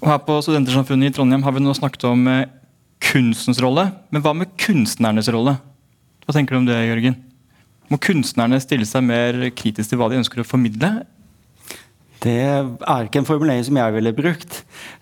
[0.00, 2.46] Og her på Studentersamfunnet i Trondheim har vi nå snakket om eh,
[3.02, 3.88] kunstens rolle.
[4.10, 5.58] Men hva med kunstnernes rolle?
[6.24, 7.16] Hva tenker du om det, Jørgen?
[7.88, 11.06] Må kunstnerne stille seg mer kritisk til hva de ønsker å formidle,
[12.24, 14.56] det er ikke en formulering som jeg ville brukt.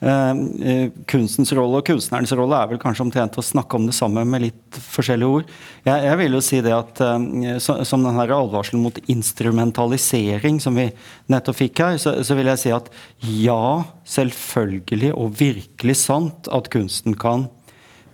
[0.04, 4.24] Eh, kunstens rolle og kunstnerens rolle er vel kanskje omtrent å snakke om det samme
[4.28, 5.54] med litt forskjellige ord.
[5.86, 10.76] Jeg, jeg vil jo si det at eh, så, Som denne advarselen mot instrumentalisering som
[10.76, 10.90] vi
[11.32, 12.92] nettopp fikk her, så, så, vil jeg si at
[13.24, 13.86] ja,
[14.16, 17.48] selvfølgelig og virkelig sant at kunsten kan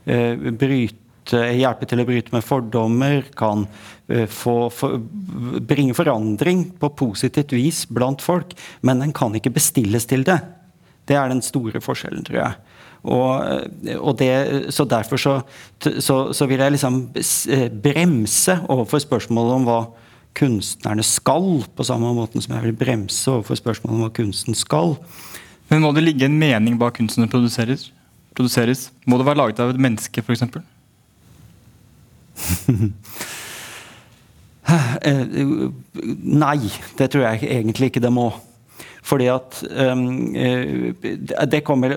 [0.07, 1.01] eh, bryte
[1.33, 3.67] hjelpe til å bryte med fordommer, kan
[4.29, 4.99] få, for,
[5.69, 8.55] bringe forandring på positivt vis blant folk.
[8.81, 10.41] Men den kan ikke bestilles til det.
[11.09, 12.77] Det er den store forskjellen, tror jeg.
[13.03, 14.33] Og, eh, og det,
[14.75, 15.41] så Derfor så,
[15.99, 17.01] så, så, vil jeg liksom
[17.51, 19.81] eh, bremse overfor spørsmålet om hva
[20.39, 24.97] kunstnerne skal, på samme måte som jeg vil bremse overfor spørsmålet om hva kunsten skal.
[25.69, 27.91] Men Må det ligge en mening bak kunsten som produseres?
[28.33, 28.91] produseres?
[29.05, 30.43] Må det være laget av et menneske, f.eks.?
[34.73, 35.23] Eh,
[36.23, 36.59] nei,
[36.99, 38.31] det tror jeg egentlig ikke det må.
[39.03, 40.05] Fordi at um,
[41.51, 41.97] det kommer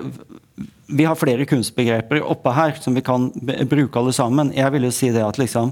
[0.88, 3.30] Vi har flere kunstbegreper oppe her som vi kan
[3.70, 4.54] bruke alle sammen.
[4.56, 5.70] Jeg vil jo si det at liksom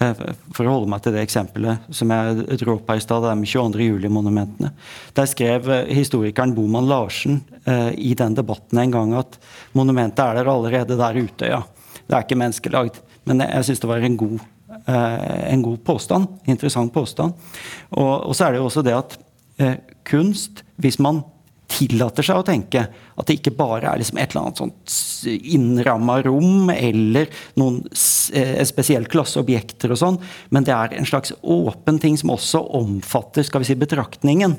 [0.00, 0.22] eh,
[0.54, 3.34] For å holde meg til det eksempelet som jeg dro opp her i stad, det
[3.40, 3.88] med 22.
[3.88, 4.70] juli-monumentene.
[5.18, 9.40] Der skrev historikeren Boman Larsen eh, i den debatten en gang at
[9.74, 11.64] monumentet er der allerede der ute, ja.
[12.08, 13.02] Det er ikke menneskelagd.
[13.28, 14.57] Men jeg, syns det var en god Eh,
[14.88, 16.38] en god påstand.
[16.48, 17.34] Interessant påstand.
[17.90, 19.18] Og, og, så er det jo også det at
[19.60, 19.74] eh,
[20.08, 21.22] kunst, hvis man
[21.68, 24.94] tillater seg å tenke at det ikke bare er liksom et eller annet sånt
[25.28, 27.28] innramma rom eller
[27.60, 27.82] noen
[28.32, 30.18] eh, spesielt klasse objekter og sånn,
[30.54, 34.56] men det er en slags åpen ting som også omfatter skal vi si, betraktningen.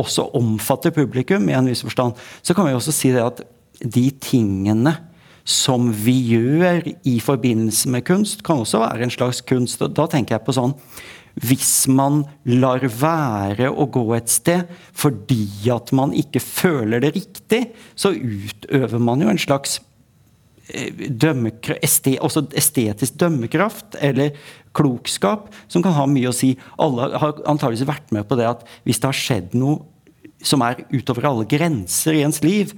[0.00, 2.18] Også omfatter publikum i en viss forstand.
[2.42, 3.44] Så kan vi også si det at
[3.80, 4.96] de tingene
[5.50, 9.82] som vi gjør i forbindelse med kunst, kan også være en slags kunst.
[9.96, 10.76] Da tenker jeg på sånn
[11.40, 17.60] hvis man lar være å gå et sted fordi at man ikke føler det riktig,
[17.94, 19.78] så utøver man jo en slags
[20.74, 20.90] eh,
[21.78, 24.34] estetisk dømmekraft eller
[24.76, 26.56] klokskap som kan ha mye å si.
[26.82, 29.86] Alle har antageligvis vært med på det at hvis det har skjedd noe
[30.42, 32.72] som er utover alle grenser i ens liv,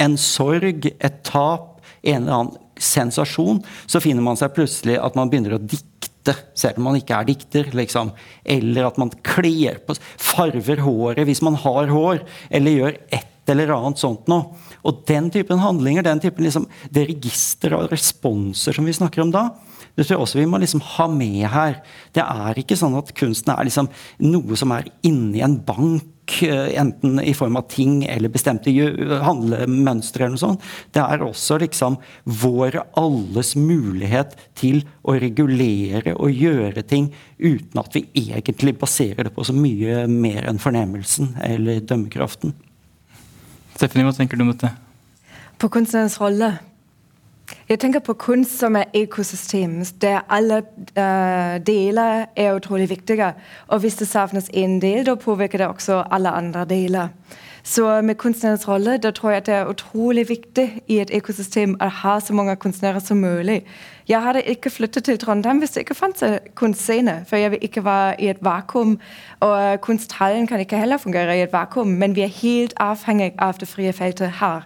[0.00, 1.75] en sorg, et tap,
[2.06, 6.80] en eller annen sensasjon, så finner man seg plutselig at man begynner å dikte selv
[6.80, 7.70] om man ikke er dikter.
[7.76, 8.12] Liksom.
[8.56, 12.24] Eller at man kler på Farver håret hvis man har hår.
[12.50, 14.56] Eller gjør et eller annet sånt noe.
[14.86, 19.32] Og den typen handlinger, den typen liksom, det register av responser som vi snakker om
[19.34, 19.48] da,
[19.96, 21.78] det tror jeg også vi må liksom ha med her.
[22.14, 23.88] Det er ikke sånn at kunsten er liksom
[24.26, 28.72] noe som er inni en bank enten i form av ting eller bestemte
[29.22, 30.68] handlemønstre eller noe sånt.
[30.92, 37.96] Det er også liksom vår alles mulighet til å regulere og gjøre ting uten at
[37.96, 42.54] vi egentlig baserer det på så mye mer enn fornemmelsen eller dømmekraften.
[43.76, 44.72] Stephanie, hva tenker du om dette?
[45.60, 46.56] På kunstnerens rolle
[47.68, 50.62] jeg tenker på kunst som et økosystem der alle
[50.98, 53.34] uh, deler er utrolig viktige.
[53.68, 57.08] Og hvis det savnes én del, da påvirker det også alle andre deler.
[57.66, 61.74] Så med kunstnerens rolle da tror jeg at det er utrolig viktig i et økosystem
[61.82, 63.64] å ha så mange kunstnere som mulig.
[64.06, 67.24] Jeg hadde ikke flyttet til Trondheim hvis det ikke fantes kunstscene.
[67.26, 69.00] For jeg vil ikke være i et vakuum.
[69.40, 71.98] Og kunsthallen kan ikke heller fungere i et vakuum.
[71.98, 74.62] Men vi er helt avhengig av det frie feltet her.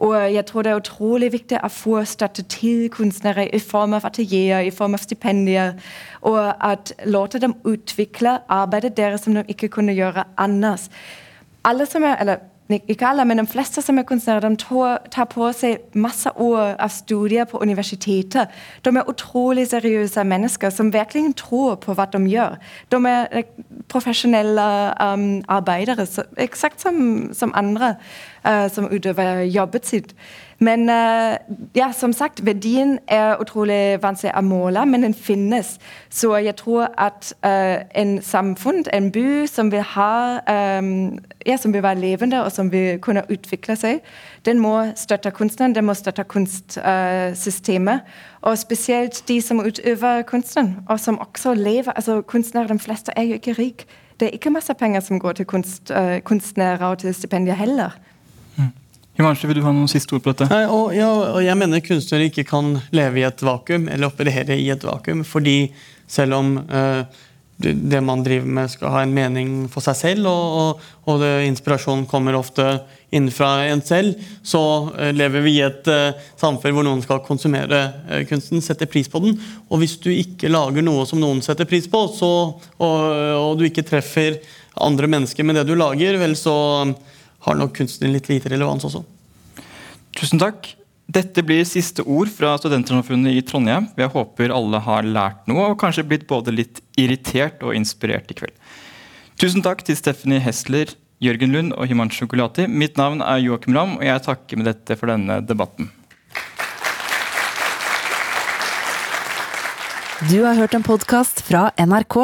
[0.00, 4.06] Og jeg tror det er utrolig viktig å få støtte til kunstnere i form av
[4.08, 5.74] atelierer, i form av stipendier.
[6.24, 10.88] Og at låte dem utvikle arbeidet deres som de ikke kunne gjøre annet.
[11.68, 12.46] Alle som er, eller
[13.02, 14.56] alle, men de fleste som er kunstnere, de
[15.10, 18.48] tar på seg masse år av studier på universitetet.
[18.84, 22.58] De er utrolig seriøse mennesker som virkelig tror på hva de gjør.
[22.92, 23.42] De er
[23.88, 24.68] profesjonelle
[25.00, 26.06] um, arbeidere,
[26.36, 27.94] eksakt som, som andre
[28.46, 30.14] uh, som utøver jobbet sitt.
[30.62, 35.78] Men uh, ja, som sagt, verdien er utrolig vanskelig å måle, men den finnes.
[36.12, 40.40] Så jeg tror at uh, en samfunn, en by som vil, ha,
[40.76, 41.16] um,
[41.48, 44.04] ja, som vil være levende og som vil kunne utvikle seg,
[44.44, 48.04] den må støtte kunstneren, den må støtte kunstsystemet.
[48.42, 51.92] og spesielt de som utøver kunsten, og som også lever.
[51.96, 53.84] altså Kunstnere, de fleste, er jo ikke rike.
[54.20, 55.92] Det er ikke masse penger som går til kunst,
[56.24, 57.96] kunstnere og til stipendier heller.
[59.20, 60.46] Himanshu, vil du ha noen siste ord på dette?
[60.48, 64.56] Nei, og, ja, og jeg mener kunstnere ikke kan leve i et vakuum eller operere
[64.56, 65.20] i et vakuum.
[65.28, 65.58] Fordi
[66.08, 67.02] selv om uh,
[67.60, 71.34] det man driver med, skal ha en mening for seg selv, og, og, og det,
[71.50, 72.64] inspirasjon kommer ofte
[73.12, 77.82] innenfra en selv, så uh, lever vi i et uh, samfunn hvor noen skal konsumere
[78.08, 79.36] uh, kunsten, sette pris på den.
[79.68, 82.98] Og hvis du ikke lager noe som noen setter pris på, så, og,
[83.36, 84.40] og, du ikke treffer
[84.80, 86.56] andre mennesker med det du lager, vel så
[87.46, 89.02] har nok kunsten litt lite relevans også.
[90.16, 90.74] Tusen takk.
[91.10, 93.88] Dette blir siste ord fra Studentersamfunnet i Trondheim.
[93.98, 98.36] Jeg håper alle har lært noe og kanskje blitt både litt irritert og inspirert i
[98.38, 98.54] kveld.
[99.40, 100.92] Tusen takk til Stephanie Hessler,
[101.24, 102.68] Jørgen Lund og Himan Gulati.
[102.68, 105.90] Mitt navn er Joakim Ramm, og jeg takker med dette for denne debatten.
[110.28, 112.16] Du har hørt en podkast fra NRK.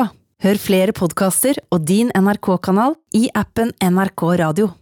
[0.45, 4.77] Hør flere podkaster og din NRK-kanal i appen NRK Radio.